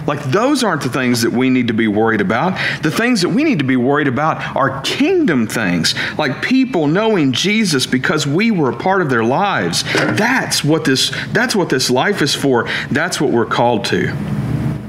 Like, 0.06 0.22
those 0.24 0.62
aren't 0.62 0.82
the 0.82 0.88
things 0.88 1.22
that 1.22 1.32
we 1.32 1.50
need 1.50 1.68
to 1.68 1.74
be 1.74 1.88
worried 1.88 2.20
about. 2.20 2.58
The 2.82 2.90
things 2.90 3.22
that 3.22 3.30
we 3.30 3.44
need 3.44 3.58
to 3.58 3.64
be 3.64 3.76
worried 3.76 4.08
about 4.08 4.56
are 4.56 4.80
kingdom 4.82 5.46
things, 5.46 5.94
like 6.18 6.42
people 6.42 6.86
knowing 6.86 7.32
Jesus 7.32 7.86
because 7.86 8.26
we 8.26 8.50
were 8.50 8.70
a 8.70 8.76
part 8.76 9.02
of 9.02 9.10
their 9.10 9.24
lives. 9.24 9.82
That's 9.94 10.62
what 10.62 10.84
this, 10.84 11.10
that's 11.32 11.56
what 11.56 11.68
this 11.68 11.90
life 11.90 12.22
is 12.22 12.34
for. 12.34 12.68
That's 12.90 13.20
what 13.20 13.30
we're 13.30 13.46
called 13.46 13.86
to. 13.86 14.14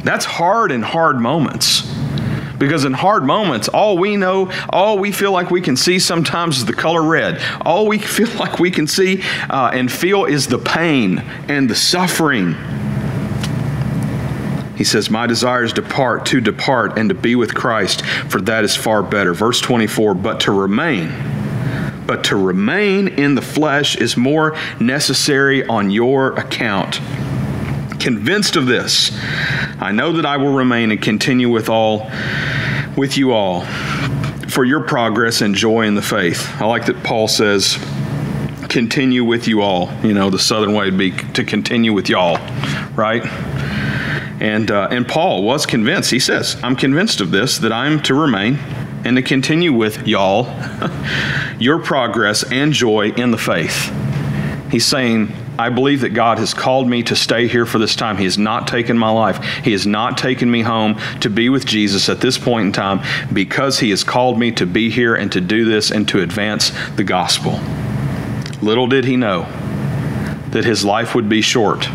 That's 0.03 0.25
hard 0.25 0.71
in 0.71 0.81
hard 0.81 1.19
moments. 1.19 1.91
Because 2.57 2.85
in 2.85 2.93
hard 2.93 3.23
moments, 3.23 3.67
all 3.67 3.97
we 3.97 4.15
know, 4.15 4.51
all 4.69 4.97
we 4.97 5.11
feel 5.11 5.31
like 5.31 5.51
we 5.51 5.61
can 5.61 5.75
see 5.75 5.99
sometimes 5.99 6.59
is 6.59 6.65
the 6.65 6.73
color 6.73 7.03
red. 7.03 7.41
All 7.61 7.87
we 7.87 7.97
feel 8.15 8.29
like 8.37 8.59
we 8.59 8.71
can 8.71 8.87
see 8.87 9.23
uh, 9.49 9.71
and 9.73 9.91
feel 9.91 10.25
is 10.25 10.47
the 10.47 10.59
pain 10.59 11.19
and 11.47 11.69
the 11.69 11.75
suffering. 11.75 12.55
He 14.75 14.83
says, 14.83 15.09
My 15.09 15.27
desire 15.27 15.63
is 15.63 15.73
depart, 15.73 16.25
to 16.27 16.41
depart 16.41 16.97
and 16.97 17.09
to 17.09 17.15
be 17.15 17.35
with 17.35 17.53
Christ, 17.53 18.05
for 18.29 18.41
that 18.41 18.63
is 18.63 18.75
far 18.75 19.03
better. 19.03 19.33
Verse 19.33 19.61
24, 19.61 20.15
but 20.15 20.41
to 20.41 20.51
remain, 20.51 21.13
but 22.05 22.25
to 22.25 22.35
remain 22.35 23.07
in 23.07 23.35
the 23.35 23.41
flesh 23.41 23.95
is 23.95 24.17
more 24.17 24.57
necessary 24.79 25.65
on 25.65 25.89
your 25.91 26.33
account. 26.33 26.99
Convinced 27.99 28.55
of 28.55 28.67
this, 28.67 29.17
I 29.79 29.91
know 29.91 30.13
that 30.13 30.25
I 30.25 30.37
will 30.37 30.53
remain 30.53 30.91
and 30.91 31.01
continue 31.01 31.49
with 31.49 31.69
all 31.69 32.09
with 32.95 33.17
you 33.17 33.33
all 33.33 33.65
for 34.47 34.63
your 34.63 34.81
progress 34.81 35.41
and 35.41 35.55
joy 35.55 35.81
in 35.81 35.95
the 35.95 36.01
faith. 36.01 36.49
I 36.61 36.65
like 36.65 36.85
that 36.85 37.03
Paul 37.03 37.27
says, 37.27 37.77
continue 38.69 39.25
with 39.25 39.47
you 39.47 39.61
all. 39.61 39.91
You 40.03 40.13
know, 40.13 40.29
the 40.29 40.39
southern 40.39 40.73
way 40.73 40.85
would 40.85 40.97
be 40.97 41.11
to 41.11 41.43
continue 41.43 41.93
with 41.93 42.09
y'all, 42.09 42.37
right? 42.95 43.23
And, 44.39 44.69
uh, 44.69 44.89
and 44.91 45.07
Paul 45.07 45.43
was 45.43 45.65
convinced. 45.65 46.11
He 46.11 46.19
says, 46.19 46.57
I'm 46.61 46.75
convinced 46.75 47.21
of 47.21 47.31
this, 47.31 47.57
that 47.59 47.71
I'm 47.71 48.01
to 48.03 48.13
remain 48.13 48.55
and 49.05 49.15
to 49.17 49.21
continue 49.21 49.71
with 49.71 50.07
y'all 50.07 50.47
your 51.59 51.79
progress 51.79 52.43
and 52.51 52.73
joy 52.73 53.11
in 53.11 53.31
the 53.31 53.37
faith. 53.37 53.93
He's 54.71 54.85
saying, 54.85 55.31
I 55.57 55.69
believe 55.69 56.01
that 56.01 56.09
God 56.09 56.37
has 56.39 56.53
called 56.53 56.89
me 56.89 57.03
to 57.03 57.15
stay 57.15 57.47
here 57.47 57.65
for 57.65 57.77
this 57.77 57.95
time. 57.95 58.17
He 58.17 58.25
has 58.25 58.37
not 58.37 58.67
taken 58.67 58.97
my 58.97 59.09
life. 59.09 59.41
He 59.63 59.71
has 59.71 59.87
not 59.87 60.17
taken 60.17 60.51
me 60.51 60.63
home 60.63 60.99
to 61.21 61.29
be 61.29 61.47
with 61.47 61.65
Jesus 61.65 62.09
at 62.09 62.19
this 62.19 62.37
point 62.37 62.67
in 62.67 62.71
time 62.73 63.01
because 63.31 63.79
He 63.79 63.91
has 63.91 64.03
called 64.03 64.37
me 64.37 64.51
to 64.53 64.65
be 64.65 64.89
here 64.89 65.15
and 65.15 65.31
to 65.31 65.39
do 65.39 65.63
this 65.63 65.91
and 65.91 66.07
to 66.09 66.21
advance 66.21 66.71
the 66.95 67.05
gospel. 67.05 67.61
Little 68.61 68.87
did 68.87 69.05
he 69.05 69.15
know 69.15 69.43
that 70.49 70.65
his 70.65 70.83
life 70.83 71.13
would 71.13 71.29
be 71.29 71.41
short 71.41 71.87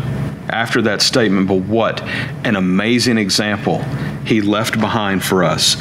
after 0.49 0.81
that 0.83 1.01
statement, 1.01 1.47
but 1.47 1.61
what 1.61 2.01
an 2.43 2.55
amazing 2.55 3.17
example 3.17 3.83
he 4.25 4.41
left 4.41 4.79
behind 4.79 5.23
for 5.23 5.43
us. 5.43 5.77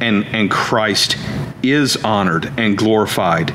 And, 0.00 0.24
and 0.26 0.50
Christ 0.50 1.16
is 1.62 1.96
honored 1.98 2.52
and 2.58 2.76
glorified. 2.76 3.50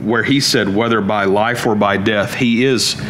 Where 0.00 0.22
he 0.22 0.40
said, 0.40 0.74
whether 0.74 1.00
by 1.00 1.24
life 1.24 1.66
or 1.66 1.74
by 1.74 1.96
death, 1.96 2.34
he 2.34 2.64
is 2.64 3.00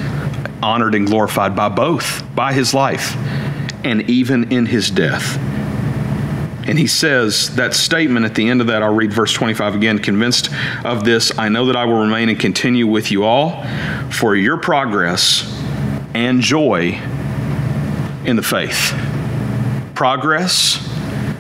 honored 0.63 0.95
and 0.95 1.07
glorified 1.07 1.55
by 1.55 1.69
both, 1.69 2.23
by 2.35 2.53
his 2.53 2.75
life 2.75 3.17
and 3.85 4.09
even 4.11 4.53
in 4.53 4.67
his 4.67 4.91
death. 4.91 5.39
And 6.69 6.79
he 6.79 6.87
says 6.87 7.55
that 7.57 7.73
statement 7.73 8.27
at 8.27 8.35
the 8.35 8.49
end 8.49 8.61
of 8.61 8.67
that, 8.67 8.83
I'll 8.83 8.95
read 8.95 9.13
verse 9.13 9.33
25 9.33 9.75
again. 9.75 9.99
Convinced 9.99 10.51
of 10.85 11.03
this, 11.03 11.37
I 11.39 11.49
know 11.49 11.67
that 11.67 11.77
I 11.77 11.87
will 11.87 12.01
remain 12.01 12.29
and 12.29 12.39
continue 12.39 12.87
with 12.87 13.11
you 13.11 13.25
all 13.25 13.65
for 14.11 14.37
your 14.37 14.59
progress 14.59 15.58
and 16.19 16.41
joy 16.41 17.01
in 18.25 18.35
the 18.35 18.43
faith. 18.43 18.93
Progress 19.95 20.85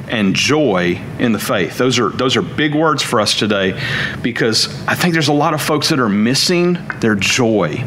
and 0.06 0.36
joy 0.36 1.00
in 1.18 1.32
the 1.32 1.38
faith. 1.40 1.76
Those 1.76 1.98
are 1.98 2.10
those 2.10 2.36
are 2.36 2.42
big 2.42 2.76
words 2.76 3.02
for 3.02 3.20
us 3.20 3.36
today 3.36 3.78
because 4.22 4.68
I 4.86 4.94
think 4.94 5.14
there's 5.14 5.28
a 5.28 5.32
lot 5.32 5.52
of 5.52 5.60
folks 5.60 5.88
that 5.88 5.98
are 5.98 6.08
missing 6.08 6.78
their 7.00 7.16
joy. 7.16 7.82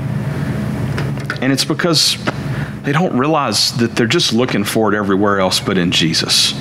And 1.41 1.53
it's 1.53 1.63
because 1.63 2.17
they 2.83 2.91
don't 2.91 3.17
realize 3.17 3.71
that 3.77 3.95
they're 3.95 4.05
just 4.05 4.33
looking 4.33 4.65
for 4.65 4.93
it 4.93 4.97
everywhere 4.97 5.39
else 5.39 5.61
but 5.61 5.77
in 5.77 5.91
Jesus. 5.91 6.53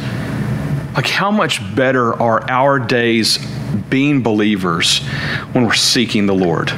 Like 0.94 1.08
how 1.08 1.32
much 1.32 1.60
better 1.74 2.14
are 2.14 2.48
our 2.48 2.78
days 2.78 3.44
being 3.88 4.22
believers 4.22 5.00
when 5.52 5.64
we're 5.66 5.74
seeking 5.74 6.26
the 6.26 6.34
Lord? 6.36 6.72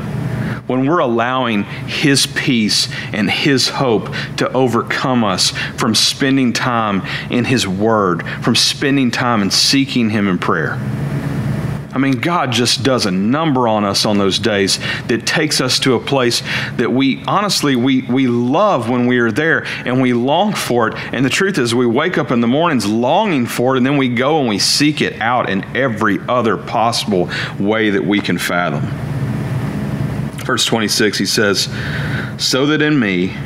When 0.72 0.86
we're 0.86 0.98
allowing 0.98 1.64
His 1.64 2.26
peace 2.26 2.88
and 3.12 3.30
His 3.30 3.68
hope 3.68 4.08
to 4.38 4.50
overcome 4.52 5.22
us 5.22 5.50
from 5.76 5.94
spending 5.94 6.52
time 6.52 7.02
in 7.30 7.44
His 7.44 7.68
Word, 7.68 8.26
from 8.42 8.56
spending 8.56 9.10
time 9.10 9.42
and 9.42 9.52
seeking 9.52 10.10
Him 10.10 10.26
in 10.26 10.38
prayer. 10.38 10.78
I 11.94 11.98
mean, 11.98 12.20
God 12.20 12.52
just 12.52 12.82
does 12.82 13.04
a 13.04 13.10
number 13.10 13.68
on 13.68 13.84
us 13.84 14.06
on 14.06 14.16
those 14.16 14.38
days 14.38 14.78
that 15.08 15.26
takes 15.26 15.60
us 15.60 15.78
to 15.80 15.94
a 15.94 16.00
place 16.00 16.40
that 16.76 16.90
we 16.90 17.22
honestly 17.26 17.76
we 17.76 18.02
we 18.02 18.28
love 18.28 18.88
when 18.88 19.06
we 19.06 19.18
are 19.18 19.30
there 19.30 19.64
and 19.84 20.00
we 20.00 20.14
long 20.14 20.54
for 20.54 20.88
it. 20.88 20.94
And 21.12 21.22
the 21.22 21.30
truth 21.30 21.58
is 21.58 21.74
we 21.74 21.86
wake 21.86 22.16
up 22.16 22.30
in 22.30 22.40
the 22.40 22.46
mornings 22.46 22.86
longing 22.86 23.44
for 23.44 23.74
it 23.74 23.76
and 23.78 23.86
then 23.86 23.98
we 23.98 24.08
go 24.08 24.40
and 24.40 24.48
we 24.48 24.58
seek 24.58 25.02
it 25.02 25.20
out 25.20 25.50
in 25.50 25.64
every 25.76 26.18
other 26.28 26.56
possible 26.56 27.28
way 27.60 27.90
that 27.90 28.04
we 28.04 28.20
can 28.20 28.38
fathom. 28.38 29.11
Verse 30.44 30.64
26, 30.64 31.18
he 31.18 31.26
says, 31.26 31.68
So 32.38 32.66
that 32.66 32.82
in 32.82 32.98
me 32.98 33.36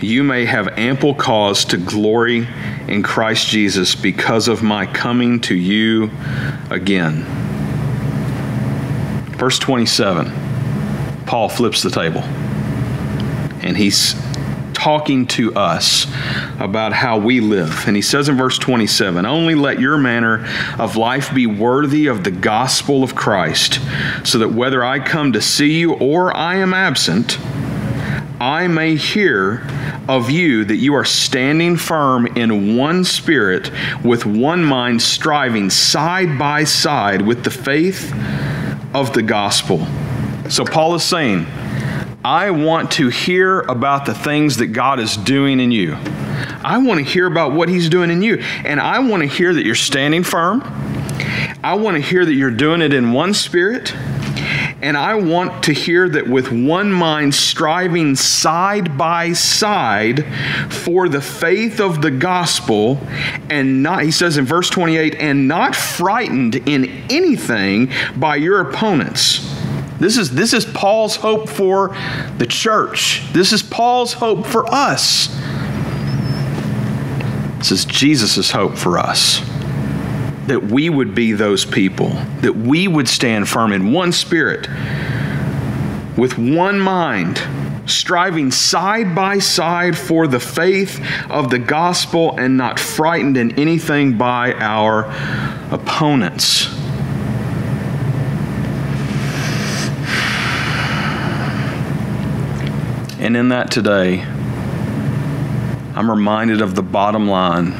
you 0.00 0.22
may 0.22 0.44
have 0.44 0.68
ample 0.78 1.14
cause 1.14 1.64
to 1.66 1.78
glory 1.78 2.46
in 2.88 3.02
Christ 3.02 3.48
Jesus 3.48 3.94
because 3.94 4.46
of 4.48 4.62
my 4.62 4.86
coming 4.86 5.40
to 5.42 5.54
you 5.54 6.10
again. 6.70 7.24
Verse 9.38 9.58
27, 9.58 11.24
Paul 11.26 11.48
flips 11.48 11.82
the 11.82 11.90
table 11.90 12.22
and 13.62 13.76
he's 13.76 14.14
talking 14.86 15.26
to 15.26 15.52
us 15.56 16.06
about 16.60 16.92
how 16.92 17.18
we 17.18 17.40
live. 17.40 17.88
And 17.88 17.96
he 17.96 18.02
says 18.02 18.28
in 18.28 18.36
verse 18.36 18.56
27 18.56 19.26
Only 19.26 19.56
let 19.56 19.80
your 19.80 19.98
manner 19.98 20.46
of 20.78 20.94
life 20.94 21.34
be 21.34 21.44
worthy 21.44 22.06
of 22.06 22.22
the 22.22 22.30
gospel 22.30 23.02
of 23.02 23.16
Christ, 23.16 23.80
so 24.22 24.38
that 24.38 24.52
whether 24.52 24.84
I 24.84 25.00
come 25.00 25.32
to 25.32 25.42
see 25.42 25.80
you 25.80 25.94
or 25.94 26.36
I 26.36 26.58
am 26.58 26.72
absent, 26.72 27.36
I 28.40 28.68
may 28.68 28.94
hear 28.94 29.66
of 30.08 30.30
you 30.30 30.64
that 30.64 30.76
you 30.76 30.94
are 30.94 31.04
standing 31.04 31.76
firm 31.76 32.28
in 32.36 32.76
one 32.76 33.02
spirit, 33.02 33.72
with 34.04 34.24
one 34.24 34.64
mind, 34.64 35.02
striving 35.02 35.68
side 35.68 36.38
by 36.38 36.62
side 36.62 37.22
with 37.22 37.42
the 37.42 37.50
faith 37.50 38.14
of 38.94 39.12
the 39.14 39.22
gospel. 39.22 39.84
So 40.48 40.64
Paul 40.64 40.94
is 40.94 41.02
saying, 41.02 41.44
I 42.26 42.50
want 42.50 42.90
to 42.94 43.08
hear 43.08 43.60
about 43.60 44.04
the 44.04 44.12
things 44.12 44.56
that 44.56 44.66
God 44.72 44.98
is 44.98 45.16
doing 45.16 45.60
in 45.60 45.70
you. 45.70 45.94
I 45.94 46.78
want 46.78 46.98
to 46.98 47.04
hear 47.04 47.24
about 47.24 47.52
what 47.52 47.68
He's 47.68 47.88
doing 47.88 48.10
in 48.10 48.20
you. 48.20 48.38
And 48.64 48.80
I 48.80 48.98
want 48.98 49.22
to 49.22 49.28
hear 49.28 49.54
that 49.54 49.64
you're 49.64 49.76
standing 49.76 50.24
firm. 50.24 50.60
I 51.62 51.74
want 51.74 51.94
to 51.94 52.02
hear 52.02 52.24
that 52.24 52.32
you're 52.32 52.50
doing 52.50 52.82
it 52.82 52.92
in 52.92 53.12
one 53.12 53.32
spirit. 53.32 53.94
And 54.82 54.96
I 54.96 55.14
want 55.14 55.62
to 55.66 55.72
hear 55.72 56.08
that 56.08 56.26
with 56.26 56.50
one 56.50 56.90
mind, 56.90 57.32
striving 57.32 58.16
side 58.16 58.98
by 58.98 59.32
side 59.32 60.26
for 60.68 61.08
the 61.08 61.20
faith 61.20 61.78
of 61.78 62.02
the 62.02 62.10
gospel, 62.10 62.98
and 63.48 63.84
not, 63.84 64.02
he 64.02 64.10
says 64.10 64.36
in 64.36 64.44
verse 64.44 64.68
28, 64.68 65.14
and 65.14 65.46
not 65.46 65.76
frightened 65.76 66.56
in 66.56 66.86
anything 67.08 67.92
by 68.16 68.34
your 68.34 68.60
opponents. 68.62 69.45
This 69.98 70.18
is, 70.18 70.30
this 70.30 70.52
is 70.52 70.64
Paul's 70.64 71.16
hope 71.16 71.48
for 71.48 71.96
the 72.38 72.46
church. 72.46 73.22
This 73.32 73.52
is 73.52 73.62
Paul's 73.62 74.12
hope 74.12 74.46
for 74.46 74.66
us. 74.72 75.28
This 77.58 77.72
is 77.72 77.84
Jesus' 77.84 78.50
hope 78.50 78.76
for 78.76 78.98
us 78.98 79.40
that 80.46 80.62
we 80.62 80.88
would 80.88 81.14
be 81.14 81.32
those 81.32 81.64
people, 81.64 82.10
that 82.40 82.54
we 82.54 82.86
would 82.86 83.08
stand 83.08 83.48
firm 83.48 83.72
in 83.72 83.92
one 83.92 84.12
spirit, 84.12 84.68
with 86.16 86.38
one 86.38 86.78
mind, 86.78 87.42
striving 87.86 88.50
side 88.50 89.14
by 89.14 89.38
side 89.38 89.96
for 89.96 90.26
the 90.26 90.40
faith 90.40 91.04
of 91.28 91.50
the 91.50 91.58
gospel 91.58 92.38
and 92.38 92.56
not 92.56 92.78
frightened 92.78 93.36
in 93.36 93.58
anything 93.58 94.16
by 94.16 94.52
our 94.54 95.04
opponents. 95.72 96.75
And 103.26 103.36
in 103.36 103.48
that 103.48 103.72
today, 103.72 104.20
I'm 105.96 106.08
reminded 106.08 106.60
of 106.60 106.76
the 106.76 106.82
bottom 106.82 107.28
line 107.28 107.72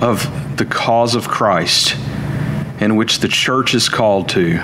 of 0.00 0.56
the 0.56 0.64
cause 0.64 1.14
of 1.14 1.28
Christ 1.28 1.94
in 2.80 2.96
which 2.96 3.18
the 3.18 3.28
church 3.28 3.74
is 3.74 3.90
called 3.90 4.30
to, 4.30 4.56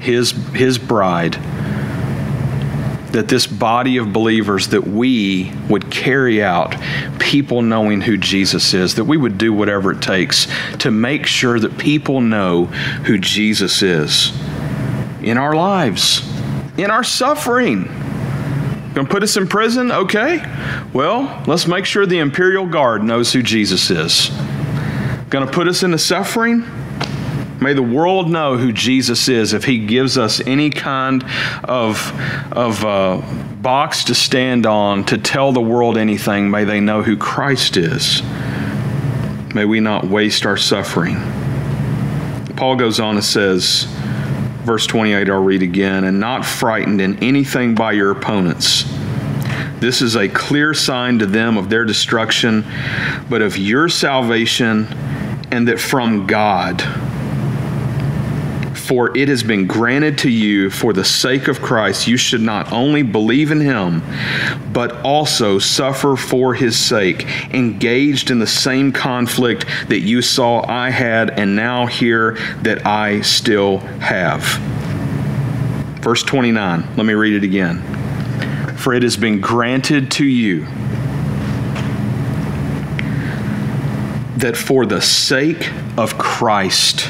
his, 0.00 0.32
his 0.52 0.76
bride, 0.76 1.32
that 3.12 3.26
this 3.26 3.46
body 3.46 3.96
of 3.96 4.12
believers, 4.12 4.68
that 4.68 4.86
we 4.86 5.50
would 5.70 5.90
carry 5.90 6.42
out 6.42 6.76
people 7.18 7.62
knowing 7.62 8.02
who 8.02 8.18
Jesus 8.18 8.74
is, 8.74 8.96
that 8.96 9.04
we 9.04 9.16
would 9.16 9.38
do 9.38 9.50
whatever 9.54 9.92
it 9.92 10.02
takes 10.02 10.46
to 10.80 10.90
make 10.90 11.24
sure 11.24 11.58
that 11.58 11.78
people 11.78 12.20
know 12.20 12.66
who 12.66 13.16
Jesus 13.16 13.80
is 13.80 14.30
in 15.22 15.38
our 15.38 15.54
lives, 15.54 16.20
in 16.76 16.90
our 16.90 17.02
suffering. 17.02 17.99
Going 19.00 19.08
to 19.08 19.12
put 19.14 19.22
us 19.22 19.36
in 19.38 19.48
prison? 19.48 19.90
Okay. 19.90 20.44
Well, 20.92 21.42
let's 21.46 21.66
make 21.66 21.86
sure 21.86 22.04
the 22.04 22.18
Imperial 22.18 22.66
Guard 22.66 23.02
knows 23.02 23.32
who 23.32 23.42
Jesus 23.42 23.90
is 23.90 24.30
going 25.30 25.46
to 25.46 25.52
put 25.52 25.68
us 25.68 25.82
into 25.84 25.96
suffering? 25.96 26.64
May 27.62 27.72
the 27.72 27.82
world 27.82 28.28
know 28.28 28.56
who 28.56 28.72
Jesus 28.72 29.28
is 29.28 29.52
if 29.52 29.64
he 29.64 29.86
gives 29.86 30.18
us 30.18 30.40
any 30.40 30.70
kind 30.70 31.24
of, 31.62 32.12
of 32.52 32.84
uh, 32.84 33.22
box 33.62 34.04
to 34.04 34.14
stand 34.14 34.66
on 34.66 35.04
to 35.04 35.18
tell 35.18 35.52
the 35.52 35.60
world 35.60 35.96
anything. 35.96 36.50
May 36.50 36.64
they 36.64 36.80
know 36.80 37.02
who 37.02 37.16
Christ 37.16 37.76
is. 37.76 38.22
May 39.54 39.64
we 39.64 39.78
not 39.78 40.04
waste 40.04 40.46
our 40.46 40.56
suffering. 40.56 41.16
Paul 42.56 42.76
goes 42.76 42.98
on 42.98 43.14
and 43.14 43.24
says, 43.24 43.86
verse 44.70 44.86
28, 44.86 45.28
I'll 45.28 45.42
read 45.42 45.64
again, 45.64 46.04
and 46.04 46.20
not 46.20 46.44
frightened 46.44 47.00
in 47.00 47.18
anything 47.24 47.74
by 47.74 47.90
your 47.90 48.12
opponents. 48.12 48.84
This 49.80 50.00
is 50.00 50.14
a 50.14 50.28
clear 50.28 50.74
sign 50.74 51.18
to 51.18 51.26
them 51.26 51.58
of 51.58 51.68
their 51.68 51.84
destruction, 51.84 52.64
but 53.28 53.42
of 53.42 53.58
your 53.58 53.88
salvation 53.88 54.86
and 55.50 55.66
that 55.66 55.80
from 55.80 56.28
God. 56.28 56.84
For 58.90 59.16
it 59.16 59.28
has 59.28 59.44
been 59.44 59.68
granted 59.68 60.18
to 60.18 60.28
you 60.28 60.68
for 60.68 60.92
the 60.92 61.04
sake 61.04 61.46
of 61.46 61.62
Christ, 61.62 62.08
you 62.08 62.16
should 62.16 62.40
not 62.40 62.72
only 62.72 63.04
believe 63.04 63.52
in 63.52 63.60
him, 63.60 64.02
but 64.72 65.00
also 65.02 65.60
suffer 65.60 66.16
for 66.16 66.54
his 66.54 66.76
sake, 66.76 67.24
engaged 67.54 68.32
in 68.32 68.40
the 68.40 68.48
same 68.48 68.90
conflict 68.90 69.64
that 69.86 70.00
you 70.00 70.22
saw 70.22 70.68
I 70.68 70.90
had 70.90 71.30
and 71.30 71.54
now 71.54 71.86
hear 71.86 72.32
that 72.62 72.84
I 72.84 73.20
still 73.20 73.78
have. 74.00 74.42
Verse 76.02 76.24
29, 76.24 76.96
let 76.96 77.06
me 77.06 77.12
read 77.12 77.34
it 77.34 77.44
again. 77.44 77.80
For 78.76 78.92
it 78.92 79.04
has 79.04 79.16
been 79.16 79.40
granted 79.40 80.10
to 80.10 80.24
you 80.24 80.66
that 84.38 84.56
for 84.56 84.84
the 84.84 85.00
sake 85.00 85.70
of 85.96 86.18
Christ, 86.18 87.08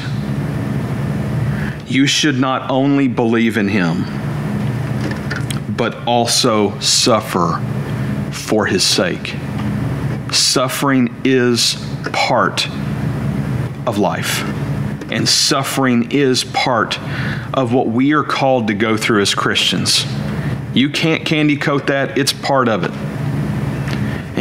you 1.91 2.07
should 2.07 2.39
not 2.39 2.71
only 2.71 3.07
believe 3.07 3.57
in 3.57 3.67
him, 3.67 4.05
but 5.75 5.95
also 6.07 6.79
suffer 6.79 7.61
for 8.31 8.65
his 8.65 8.83
sake. 8.83 9.35
Suffering 10.31 11.13
is 11.25 11.75
part 12.13 12.67
of 13.85 13.97
life, 13.97 14.43
and 15.11 15.27
suffering 15.27 16.11
is 16.11 16.45
part 16.45 16.97
of 17.53 17.73
what 17.73 17.87
we 17.87 18.13
are 18.13 18.23
called 18.23 18.67
to 18.67 18.73
go 18.73 18.95
through 18.95 19.21
as 19.21 19.35
Christians. 19.35 20.05
You 20.73 20.89
can't 20.89 21.25
candy 21.25 21.57
coat 21.57 21.87
that, 21.87 22.17
it's 22.17 22.31
part 22.31 22.69
of 22.69 22.85
it. 22.85 23.10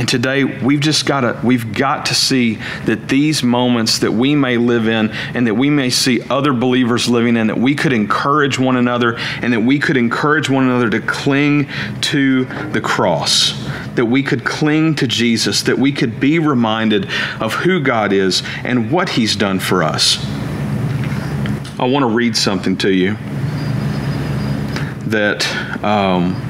And 0.01 0.09
today 0.09 0.45
we've 0.45 0.81
just 0.81 1.05
got 1.05 1.21
to 1.21 1.39
we've 1.45 1.75
got 1.75 2.07
to 2.07 2.15
see 2.15 2.55
that 2.87 3.07
these 3.11 3.43
moments 3.43 3.99
that 3.99 4.11
we 4.11 4.35
may 4.35 4.57
live 4.57 4.89
in 4.89 5.11
and 5.11 5.47
that 5.47 5.53
we 5.53 5.69
may 5.69 5.91
see 5.91 6.23
other 6.31 6.55
believers 6.55 7.07
living 7.07 7.37
in 7.37 7.49
that 7.49 7.59
we 7.59 7.75
could 7.75 7.93
encourage 7.93 8.59
one 8.59 8.77
another 8.77 9.19
and 9.19 9.53
that 9.53 9.61
we 9.61 9.79
could 9.79 9.99
encourage 9.99 10.49
one 10.49 10.65
another 10.65 10.89
to 10.89 11.03
cling 11.03 11.69
to 12.01 12.47
the 12.73 12.81
cross. 12.81 13.63
That 13.97 14.07
we 14.07 14.23
could 14.23 14.43
cling 14.43 14.95
to 14.95 15.07
Jesus, 15.07 15.61
that 15.65 15.77
we 15.77 15.93
could 15.93 16.19
be 16.19 16.39
reminded 16.39 17.07
of 17.39 17.53
who 17.53 17.79
God 17.79 18.15
is 18.15 18.43
and 18.65 18.91
what 18.91 19.11
he's 19.11 19.37
done 19.37 19.61
for 19.61 19.83
us. 19.83 20.17
I 21.79 21.85
want 21.85 22.05
to 22.05 22.11
read 22.11 22.35
something 22.39 22.79
to 22.79 22.91
you 22.91 23.19
that 25.11 25.47
um, 25.85 26.50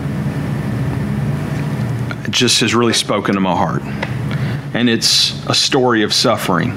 just 2.40 2.61
has 2.62 2.74
really 2.74 2.94
spoken 2.94 3.35
to 3.35 3.40
my 3.40 3.55
heart. 3.55 3.83
And 4.72 4.88
it's 4.88 5.46
a 5.46 5.55
story 5.55 6.05
of 6.05 6.14
suffering. 6.14 6.72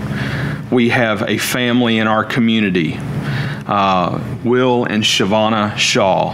We 0.70 0.90
have 0.90 1.22
a 1.22 1.38
family 1.38 2.00
in 2.00 2.08
our 2.08 2.26
community, 2.26 2.98
uh, 3.66 4.22
Will 4.44 4.84
and 4.84 5.04
Shavana 5.04 5.78
Shaw, 5.78 6.34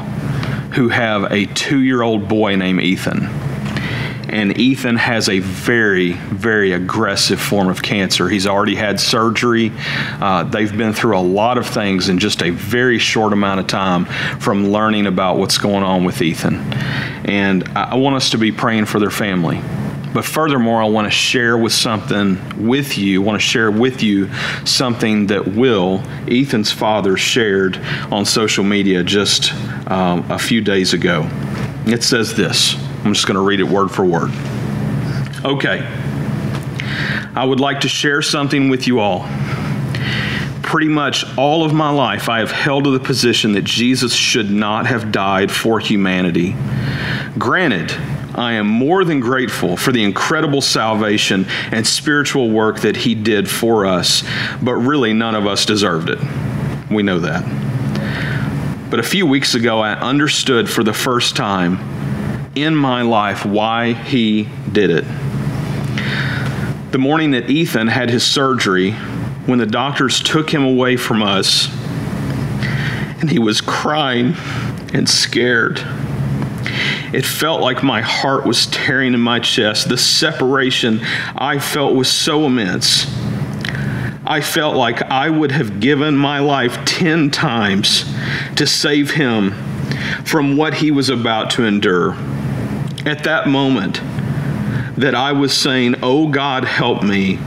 who 0.72 0.89
have 0.89 1.32
a 1.32 1.46
two 1.46 1.80
year 1.82 2.02
old 2.02 2.28
boy 2.28 2.56
named 2.56 2.82
Ethan. 2.82 3.30
And 4.30 4.58
Ethan 4.60 4.96
has 4.98 5.28
a 5.28 5.39
very, 5.39 6.13
very 6.13 6.72
aggressive 6.74 7.42
form 7.42 7.68
of 7.68 7.82
cancer. 7.82 8.30
He's 8.30 8.46
already 8.46 8.76
had 8.76 9.00
surgery. 9.00 9.72
Uh, 9.76 10.44
they've 10.44 10.76
been 10.76 10.94
through 10.94 11.18
a 11.18 11.22
lot 11.22 11.58
of 11.58 11.68
things 11.68 12.10
in 12.10 12.20
just 12.20 12.44
a 12.44 12.52
very 12.52 13.00
short 13.00 13.34
amount 13.34 13.60
of 13.60 13.68
time 13.68 14.06
from 14.39 14.70
learning 14.70 15.08
about 15.08 15.38
what's 15.38 15.58
going 15.58 15.84
on 15.84 16.04
with 16.04 16.22
Ethan. 16.22 16.56
And 17.26 17.68
I 17.70 17.96
want 17.96 18.15
us 18.15 18.30
to 18.32 18.38
be 18.38 18.52
praying 18.52 18.86
for 18.86 19.00
their 19.00 19.10
family. 19.10 19.62
But 20.13 20.26
furthermore, 20.26 20.82
I 20.82 20.86
want 20.86 21.06
to 21.06 21.12
share 21.12 21.58
with 21.58 21.74
something 21.74 22.68
with 22.68 22.98
you. 22.98 23.22
I 23.22 23.26
want 23.26 23.39
to 23.39 23.48
share 23.48 23.70
with 23.70 24.02
you 24.02 24.30
something 24.65 25.28
that 25.28 25.48
Will, 25.48 26.02
Ethan's 26.28 26.72
father, 26.72 27.15
shared 27.15 27.78
on 28.12 28.26
social 28.26 28.63
media 28.63 29.04
just 29.04 29.54
um, 29.89 30.30
a 30.32 30.39
few 30.39 30.62
days 30.62 30.94
ago. 30.94 31.28
It 31.86 32.04
says 32.04 32.36
this. 32.36 32.76
I'm 33.04 33.14
just 33.14 33.28
going 33.28 33.36
to 33.36 33.42
read 33.42 33.60
it 33.60 33.68
word 33.68 33.90
for 33.90 34.06
word. 34.06 34.32
Okay. 35.46 35.88
I 37.36 37.46
would 37.46 37.60
like 37.60 37.82
to 37.82 37.90
share 37.90 38.22
something 38.22 38.70
with 38.70 38.88
you 38.88 39.00
all 39.00 39.28
pretty 40.70 40.88
much 40.88 41.26
all 41.36 41.66
of 41.66 41.74
my 41.74 41.90
life, 41.90 42.30
I 42.30 42.38
have 42.40 42.52
held 42.52 42.84
to 42.84 42.92
the 42.92 43.00
position 43.00 43.54
that 43.54 43.64
Jesus 43.64 44.14
should 44.14 44.52
not 44.52 44.86
have 44.86 45.12
died 45.12 45.52
for 45.52 45.80
humanity. 45.80 46.56
Granted, 47.40 47.92
I 48.36 48.54
am 48.54 48.68
more 48.68 49.04
than 49.04 49.20
grateful 49.20 49.76
for 49.76 49.92
the 49.92 50.04
incredible 50.04 50.62
salvation 50.62 51.48
and 51.72 51.88
spiritual 51.88 52.52
work 52.52 52.82
that 52.82 52.98
He 52.98 53.16
did 53.16 53.50
for 53.50 53.88
us, 53.88 54.24
but 54.62 54.76
really 54.76 55.12
none 55.12 55.34
of 55.34 55.48
us 55.48 55.66
deserved 55.66 56.08
it. 56.08 56.20
We 56.92 57.02
know 57.02 57.18
that. 57.18 57.44
But 58.92 59.00
a 59.00 59.04
few 59.04 59.26
weeks 59.26 59.56
ago, 59.56 59.80
I 59.80 59.94
understood 59.94 60.70
for 60.70 60.84
the 60.84 60.94
first 60.94 61.36
time 61.36 61.80
in 62.56 62.76
my 62.76 63.02
life 63.02 63.46
why 63.46 63.94
He 63.94 64.48
did 64.72 64.90
it. 64.90 65.06
The 66.92 66.98
morning 66.98 67.32
that 67.32 67.50
Ethan 67.50 67.88
had 67.88 68.10
his 68.10 68.26
surgery, 68.26 68.96
when 69.46 69.60
the 69.60 69.66
doctors 69.66 70.22
took 70.22 70.50
him 70.50 70.64
away 70.64 70.96
from 70.96 71.24
us 71.24 71.68
and 73.20 73.30
he 73.30 73.40
was 73.40 73.62
crying 73.62 74.36
and 74.94 75.10
scared. 75.10 75.80
it 77.14 77.26
felt 77.26 77.62
like 77.62 77.84
my 77.84 78.02
heart 78.02 78.46
was 78.46 78.68
tearing 78.68 79.14
in 79.14 79.20
my 79.20 79.40
chest. 79.40 79.90
The 79.90 79.98
separation 79.98 81.02
I 81.36 81.60
felt 81.60 81.96
was 81.96 82.12
so 82.12 82.46
immense. 82.46 83.06
I 84.26 84.42
felt 84.42 84.76
like 84.76 85.02
I 85.02 85.30
would 85.30 85.52
have 85.52 85.80
given 85.80 86.16
my 86.16 86.40
life 86.40 86.86
10 86.86 87.32
times 87.32 88.06
to 88.56 88.68
save 88.68 89.12
him 89.12 89.52
from 90.26 90.56
what 90.56 90.76
he 90.76 90.92
was 90.92 91.10
about 91.10 91.50
to 91.52 91.66
endure. 91.66 92.16
At 93.06 93.24
that 93.24 93.48
moment, 93.48 94.02
that 94.98 95.16
I 95.16 95.32
was 95.32 95.54
saying, 95.54 95.96
Oh 96.04 96.28
God, 96.28 96.66
help 96.66 97.04
me 97.04 97.40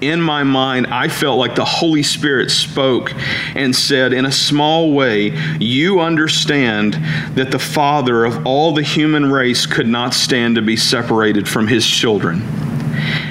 in 0.00 0.20
my 0.20 0.42
mind, 0.42 0.86
I 0.86 1.08
felt 1.08 1.38
like 1.38 1.54
the 1.54 1.64
Holy 1.64 2.02
Spirit 2.02 2.50
spoke 2.50 3.12
and 3.54 3.74
said, 3.74 4.12
in 4.12 4.24
a 4.24 4.32
small 4.32 4.92
way, 4.92 5.36
You 5.58 6.00
understand 6.00 6.94
that 7.34 7.50
the 7.50 7.58
Father 7.58 8.24
of 8.24 8.46
all 8.46 8.72
the 8.72 8.82
human 8.82 9.30
race 9.30 9.66
could 9.66 9.88
not 9.88 10.14
stand 10.14 10.54
to 10.56 10.62
be 10.62 10.76
separated 10.76 11.48
from 11.48 11.66
his 11.66 11.86
children. 11.86 12.42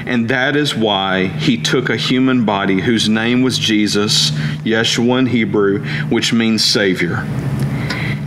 And 0.05 0.29
that 0.29 0.55
is 0.55 0.75
why 0.75 1.27
he 1.27 1.57
took 1.57 1.89
a 1.89 1.97
human 1.97 2.45
body 2.45 2.81
whose 2.81 3.09
name 3.09 3.41
was 3.41 3.57
Jesus, 3.57 4.31
Yeshua 4.61 5.19
in 5.19 5.25
Hebrew, 5.27 5.83
which 6.09 6.33
means 6.33 6.63
Savior. 6.63 7.17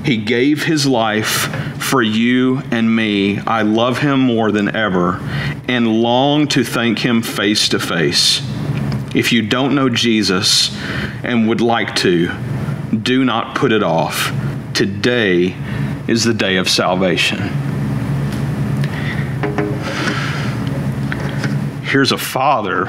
He 0.05 0.17
gave 0.17 0.65
his 0.65 0.87
life 0.87 1.49
for 1.93 2.01
you 2.01 2.63
and 2.71 2.97
me. 2.97 3.39
I 3.41 3.61
love 3.61 3.99
him 3.99 4.19
more 4.19 4.51
than 4.51 4.75
ever 4.75 5.21
and 5.69 6.01
long 6.01 6.49
to 6.49 6.65
thank 6.65 6.99
him 6.99 7.21
face 7.21 7.69
to 7.69 7.79
face. 7.79 8.41
If 9.15 9.31
you 9.31 9.47
don't 9.47 9.75
know 9.75 9.91
Jesus 9.91 10.75
and 11.23 11.51
would 11.51 11.61
like 11.61 11.95
to, 11.97 12.35
do 12.97 13.27
not 13.27 13.55
put 13.55 13.73
it 13.73 13.83
off. 13.83 14.33
Today 14.73 15.55
is 16.09 16.25
the 16.25 16.33
day 16.33 16.57
of 16.57 16.67
salvation. 16.67 17.41
Here's 21.83 22.11
a 22.11 22.17
father 22.17 22.87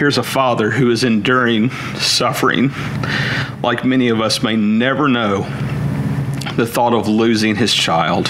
Here's 0.00 0.16
a 0.16 0.22
father 0.22 0.70
who 0.70 0.90
is 0.90 1.04
enduring 1.04 1.68
suffering 1.98 2.70
like 3.62 3.84
many 3.84 4.08
of 4.08 4.18
us 4.18 4.42
may 4.42 4.56
never 4.56 5.08
know 5.08 5.42
the 6.56 6.66
thought 6.66 6.94
of 6.94 7.06
losing 7.06 7.54
his 7.54 7.74
child. 7.74 8.28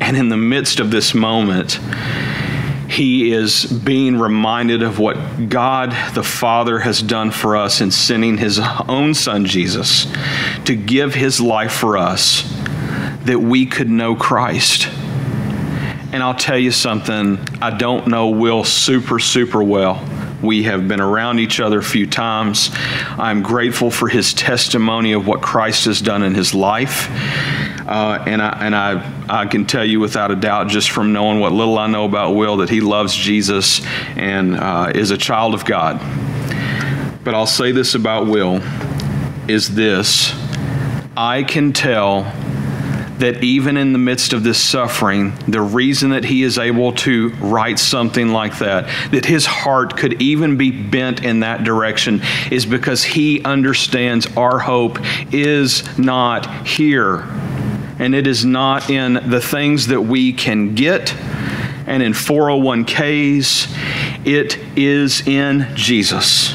And 0.00 0.16
in 0.16 0.30
the 0.30 0.38
midst 0.38 0.80
of 0.80 0.90
this 0.90 1.12
moment, 1.12 1.78
he 2.88 3.32
is 3.32 3.66
being 3.66 4.18
reminded 4.18 4.82
of 4.82 4.98
what 4.98 5.50
God 5.50 5.90
the 6.14 6.22
Father 6.22 6.78
has 6.78 7.02
done 7.02 7.30
for 7.30 7.54
us 7.54 7.82
in 7.82 7.90
sending 7.90 8.38
his 8.38 8.58
own 8.88 9.12
son 9.12 9.44
Jesus 9.44 10.10
to 10.64 10.74
give 10.74 11.14
his 11.14 11.38
life 11.38 11.74
for 11.74 11.98
us 11.98 12.50
that 13.24 13.40
we 13.40 13.66
could 13.66 13.90
know 13.90 14.16
Christ. 14.16 14.88
And 16.14 16.22
I'll 16.22 16.34
tell 16.34 16.56
you 16.56 16.70
something, 16.70 17.38
I 17.60 17.76
don't 17.76 18.06
know 18.06 18.30
Will 18.30 18.64
super, 18.64 19.18
super 19.18 19.62
well. 19.62 20.02
We 20.42 20.64
have 20.64 20.86
been 20.88 21.00
around 21.00 21.38
each 21.38 21.60
other 21.60 21.78
a 21.78 21.82
few 21.82 22.06
times. 22.06 22.70
I'm 22.72 23.42
grateful 23.42 23.90
for 23.90 24.08
his 24.08 24.34
testimony 24.34 25.12
of 25.12 25.26
what 25.26 25.40
Christ 25.40 25.86
has 25.86 26.00
done 26.00 26.22
in 26.22 26.34
his 26.34 26.54
life. 26.54 27.08
Uh, 27.86 28.22
and 28.26 28.40
I, 28.40 28.58
and 28.64 28.74
I, 28.74 29.42
I 29.42 29.46
can 29.46 29.66
tell 29.66 29.84
you 29.84 30.00
without 30.00 30.30
a 30.30 30.36
doubt, 30.36 30.68
just 30.68 30.90
from 30.90 31.12
knowing 31.12 31.40
what 31.40 31.52
little 31.52 31.78
I 31.78 31.86
know 31.86 32.04
about 32.04 32.34
Will, 32.34 32.58
that 32.58 32.70
he 32.70 32.80
loves 32.80 33.14
Jesus 33.14 33.84
and 34.16 34.56
uh, 34.56 34.92
is 34.94 35.10
a 35.10 35.18
child 35.18 35.54
of 35.54 35.64
God. 35.64 35.98
But 37.24 37.34
I'll 37.34 37.46
say 37.46 37.72
this 37.72 37.94
about 37.94 38.26
Will 38.26 38.60
is 39.48 39.74
this 39.74 40.34
I 41.16 41.42
can 41.42 41.72
tell 41.72 42.24
that 43.18 43.42
even 43.42 43.76
in 43.76 43.92
the 43.92 43.98
midst 43.98 44.32
of 44.32 44.42
this 44.42 44.60
suffering, 44.60 45.34
the 45.46 45.60
reason 45.60 46.10
that 46.10 46.24
he 46.24 46.42
is 46.42 46.58
able 46.58 46.92
to 46.92 47.30
write 47.34 47.78
something 47.78 48.28
like 48.28 48.58
that, 48.58 48.84
that 49.12 49.24
his 49.24 49.46
heart 49.46 49.96
could 49.96 50.20
even 50.20 50.56
be 50.56 50.70
bent 50.70 51.24
in 51.24 51.40
that 51.40 51.64
direction, 51.64 52.20
is 52.50 52.66
because 52.66 53.04
he 53.04 53.42
understands 53.44 54.26
our 54.36 54.58
hope 54.58 54.98
is 55.32 55.98
not 55.98 56.66
here. 56.66 57.20
And 57.98 58.14
it 58.14 58.26
is 58.26 58.44
not 58.44 58.90
in 58.90 59.30
the 59.30 59.40
things 59.40 59.86
that 59.86 60.00
we 60.00 60.32
can 60.32 60.74
get 60.74 61.14
and 61.86 62.02
in 62.02 62.12
401ks, 62.12 64.26
it 64.26 64.58
is 64.76 65.26
in 65.26 65.68
Jesus. 65.74 66.54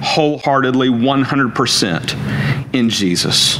Wholeheartedly, 0.00 0.88
100% 0.88 2.74
in 2.74 2.90
Jesus. 2.90 3.58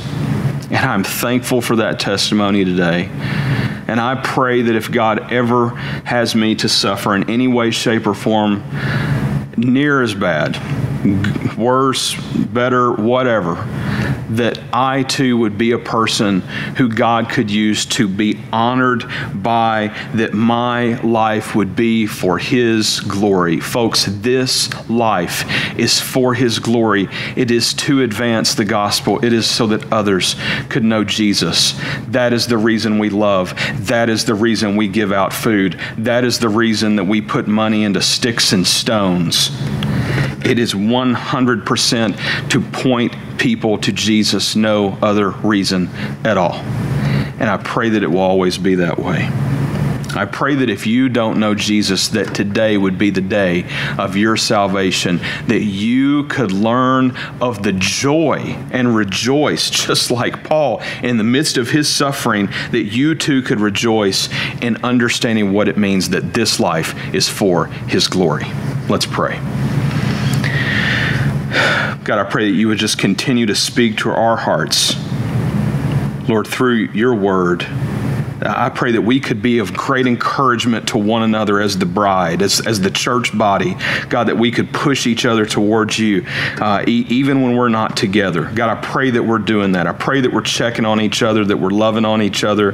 And 0.71 0.85
I'm 0.85 1.05
thankful 1.05 1.63
for 1.63 1.77
that 1.77 1.99
testimony 1.99 2.65
today. 2.65 3.09
And 3.89 3.99
I 3.99 4.21
pray 4.23 4.63
that 4.63 4.75
if 4.75 4.93
God 4.93 5.33
ever 5.33 5.71
has 6.05 6.35
me 6.35 6.55
to 6.57 6.69
suffer 6.69 7.15
in 7.15 7.31
any 7.31 7.49
way, 7.49 7.71
shape, 7.71 8.07
or 8.07 8.15
form, 8.15 8.63
near 9.57 10.03
as 10.03 10.15
bad, 10.15 10.57
worse, 11.57 12.15
better, 12.35 12.93
whatever, 12.93 13.55
that 14.31 14.61
I 14.73 15.05
too 15.05 15.39
would 15.39 15.57
be 15.57 15.73
a 15.73 15.79
person 15.79 16.41
who 16.77 16.91
God 16.91 17.31
could 17.31 17.51
use 17.51 17.87
to 17.87 18.07
be 18.07 18.38
honored 18.53 19.05
by, 19.35 19.89
that 20.15 20.35
my 20.35 21.01
life 21.03 21.55
would 21.55 21.75
be 21.77 22.07
for 22.07 22.39
His 22.39 23.01
glory. 23.01 23.61
Folks, 23.61 24.07
this 24.07 24.71
life 24.89 25.45
is 25.79 26.01
for 26.01 26.35
His 26.35 26.59
glory. 26.59 27.09
It 27.37 27.51
is 27.51 27.75
to 27.75 28.03
advance 28.03 28.55
the 28.55 28.65
gospel, 28.65 29.25
it 29.25 29.33
is 29.33 29.49
so 29.49 29.67
that 29.69 29.93
others 29.93 30.37
could 30.69 30.85
know 30.85 31.05
Jesus. 31.05 31.79
That 32.09 32.33
is 32.33 32.47
the 32.47 32.59
reason 32.59 32.99
we 32.99 33.11
love. 33.11 33.55
That 33.87 34.09
is 34.09 34.25
the 34.25 34.35
reason 34.35 34.77
we 34.77 34.89
give 34.89 35.13
out 35.13 35.33
food. 35.33 35.81
That 35.97 36.25
is 36.25 36.39
the 36.39 36.49
reason 36.49 36.97
that 36.97 37.05
we 37.05 37.21
put 37.21 37.47
money 37.47 37.85
into 37.85 38.03
sticks 38.03 38.53
and 38.53 38.67
stones. 38.67 39.51
It 40.45 40.59
is 40.59 40.73
100% 40.73 42.49
to 42.51 42.61
point 42.61 43.15
people 43.39 43.79
to 43.79 43.93
Jesus, 43.93 44.57
no 44.57 44.99
other 45.03 45.31
reason 45.31 45.89
at 46.25 46.37
all. 46.37 46.63
And 47.39 47.49
I 47.49 47.57
pray 47.57 47.91
that 47.91 48.03
it 48.03 48.11
will 48.11 48.19
always 48.19 48.59
be 48.59 48.75
that 48.77 48.99
way. 48.99 49.31
I 50.15 50.25
pray 50.25 50.55
that 50.57 50.71
if 50.71 50.87
you 50.87 51.09
don't 51.09 51.39
know 51.39 51.55
Jesus, 51.55 52.09
that 52.09 52.35
today 52.35 52.79
would 52.79 52.99
be 52.99 53.11
the 53.11 53.21
day 53.21 53.67
of 53.99 54.17
your 54.17 54.37
salvation, 54.37 55.21
that 55.47 55.63
you 55.63 56.25
could 56.25 56.51
learn 56.51 57.17
of 57.41 57.63
the 57.63 57.73
joy 57.73 58.57
and 58.73 58.97
rejoice, 58.97 59.71
just 59.71 60.11
like 60.11 60.45
Paul 60.45 60.81
in 61.03 61.19
the 61.19 61.25
midst 61.25 61.57
of 61.57 61.71
his 61.71 61.89
suffering, 61.89 62.49
that 62.71 62.85
you 62.85 63.15
too 63.15 63.43
could 63.43 63.61
rejoice 63.61 64.29
in 64.63 64.83
understanding 64.83 65.53
what 65.53 65.69
it 65.69 65.77
means 65.77 66.11
that 66.11 66.35
this 66.35 66.59
life 66.59 67.15
is 67.15 67.29
for 67.29 67.67
his 67.67 68.09
glory. 68.09 68.47
Let's 68.89 69.07
pray. 69.07 69.37
God, 72.05 72.19
I 72.19 72.25
pray 72.25 72.51
that 72.51 72.57
you 72.57 72.69
would 72.69 72.79
just 72.79 72.99
continue 72.99 73.47
to 73.47 73.55
speak 73.55 73.99
to 73.99 74.11
our 74.11 74.37
hearts, 74.37 74.95
Lord, 76.29 76.47
through 76.47 76.91
your 76.93 77.15
word. 77.15 77.67
I 78.41 78.71
pray 78.71 78.93
that 78.93 79.03
we 79.03 79.19
could 79.19 79.43
be 79.43 79.59
of 79.59 79.75
great 79.75 80.07
encouragement 80.07 80.89
to 80.89 80.99
one 80.99 81.23
another 81.23 81.61
as 81.61 81.77
the 81.77 81.87
bride, 81.87 82.41
as, 82.41 82.65
as 82.65 82.81
the 82.81 82.91
church 82.91 83.37
body. 83.37 83.77
God, 84.09 84.29
that 84.29 84.39
we 84.39 84.51
could 84.51 84.73
push 84.73 85.07
each 85.07 85.25
other 85.25 85.45
towards 85.45 85.99
you, 85.99 86.25
uh, 86.61 86.85
e- 86.87 87.07
even 87.09 87.43
when 87.43 87.57
we're 87.57 87.69
not 87.69 87.97
together. 87.97 88.45
God, 88.45 88.71
I 88.71 88.81
pray 88.81 89.11
that 89.11 89.23
we're 89.23 89.39
doing 89.39 89.73
that. 89.73 89.87
I 89.87 89.93
pray 89.93 90.21
that 90.21 90.33
we're 90.33 90.43
checking 90.43 90.85
on 90.85 91.01
each 91.01 91.23
other, 91.23 91.45
that 91.45 91.57
we're 91.57 91.71
loving 91.71 92.05
on 92.05 92.23
each 92.23 92.45
other. 92.45 92.73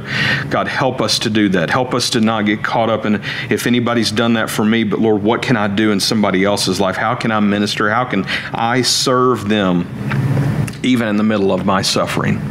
God, 0.49 0.67
help 0.67 1.01
us 1.01 1.19
to 1.19 1.29
do 1.29 1.49
that. 1.49 1.69
Help 1.69 1.93
us 1.93 2.11
to 2.11 2.21
not 2.21 2.45
get 2.45 2.63
caught 2.63 2.89
up 2.89 3.05
in 3.05 3.23
if 3.49 3.65
anybody's 3.65 4.11
done 4.11 4.33
that 4.33 4.49
for 4.49 4.63
me, 4.63 4.83
but 4.83 4.99
Lord, 4.99 5.23
what 5.23 5.41
can 5.41 5.57
I 5.57 5.67
do 5.67 5.91
in 5.91 5.99
somebody 5.99 6.43
else's 6.43 6.79
life? 6.79 6.95
How 6.95 7.15
can 7.15 7.31
I 7.31 7.39
minister? 7.39 7.89
How 7.89 8.05
can 8.05 8.25
I 8.53 8.83
serve 8.83 9.49
them? 9.49 10.34
Even 10.85 11.07
in 11.07 11.17
the 11.17 11.23
middle 11.23 11.51
of 11.51 11.65
my 11.65 11.81
suffering, 11.81 12.41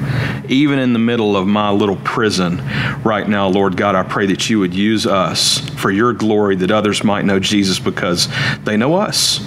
even 0.48 0.78
in 0.78 0.92
the 0.92 0.98
middle 0.98 1.36
of 1.36 1.46
my 1.46 1.70
little 1.70 1.96
prison 1.96 2.62
right 3.02 3.28
now, 3.28 3.48
Lord 3.48 3.76
God, 3.76 3.94
I 3.94 4.02
pray 4.02 4.26
that 4.26 4.50
you 4.50 4.58
would 4.58 4.74
use 4.74 5.06
us 5.06 5.58
for 5.70 5.90
your 5.90 6.12
glory, 6.12 6.56
that 6.56 6.70
others 6.70 7.04
might 7.04 7.24
know 7.24 7.38
Jesus 7.38 7.78
because 7.78 8.28
they 8.64 8.76
know 8.76 8.94
us. 8.96 9.40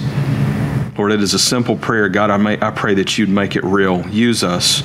Lord, 0.97 1.11
it 1.11 1.21
is 1.21 1.33
a 1.33 1.39
simple 1.39 1.77
prayer. 1.77 2.09
God, 2.09 2.31
I, 2.31 2.37
may, 2.37 2.59
I 2.59 2.71
pray 2.71 2.95
that 2.95 3.17
you'd 3.17 3.29
make 3.29 3.55
it 3.55 3.63
real. 3.63 4.07
Use 4.07 4.43
us. 4.43 4.81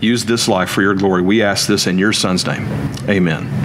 Use 0.00 0.24
this 0.24 0.48
life 0.48 0.70
for 0.70 0.80
your 0.80 0.94
glory. 0.94 1.22
We 1.22 1.42
ask 1.42 1.66
this 1.66 1.86
in 1.86 1.98
your 1.98 2.12
Son's 2.12 2.46
name. 2.46 2.66
Amen. 3.08 3.63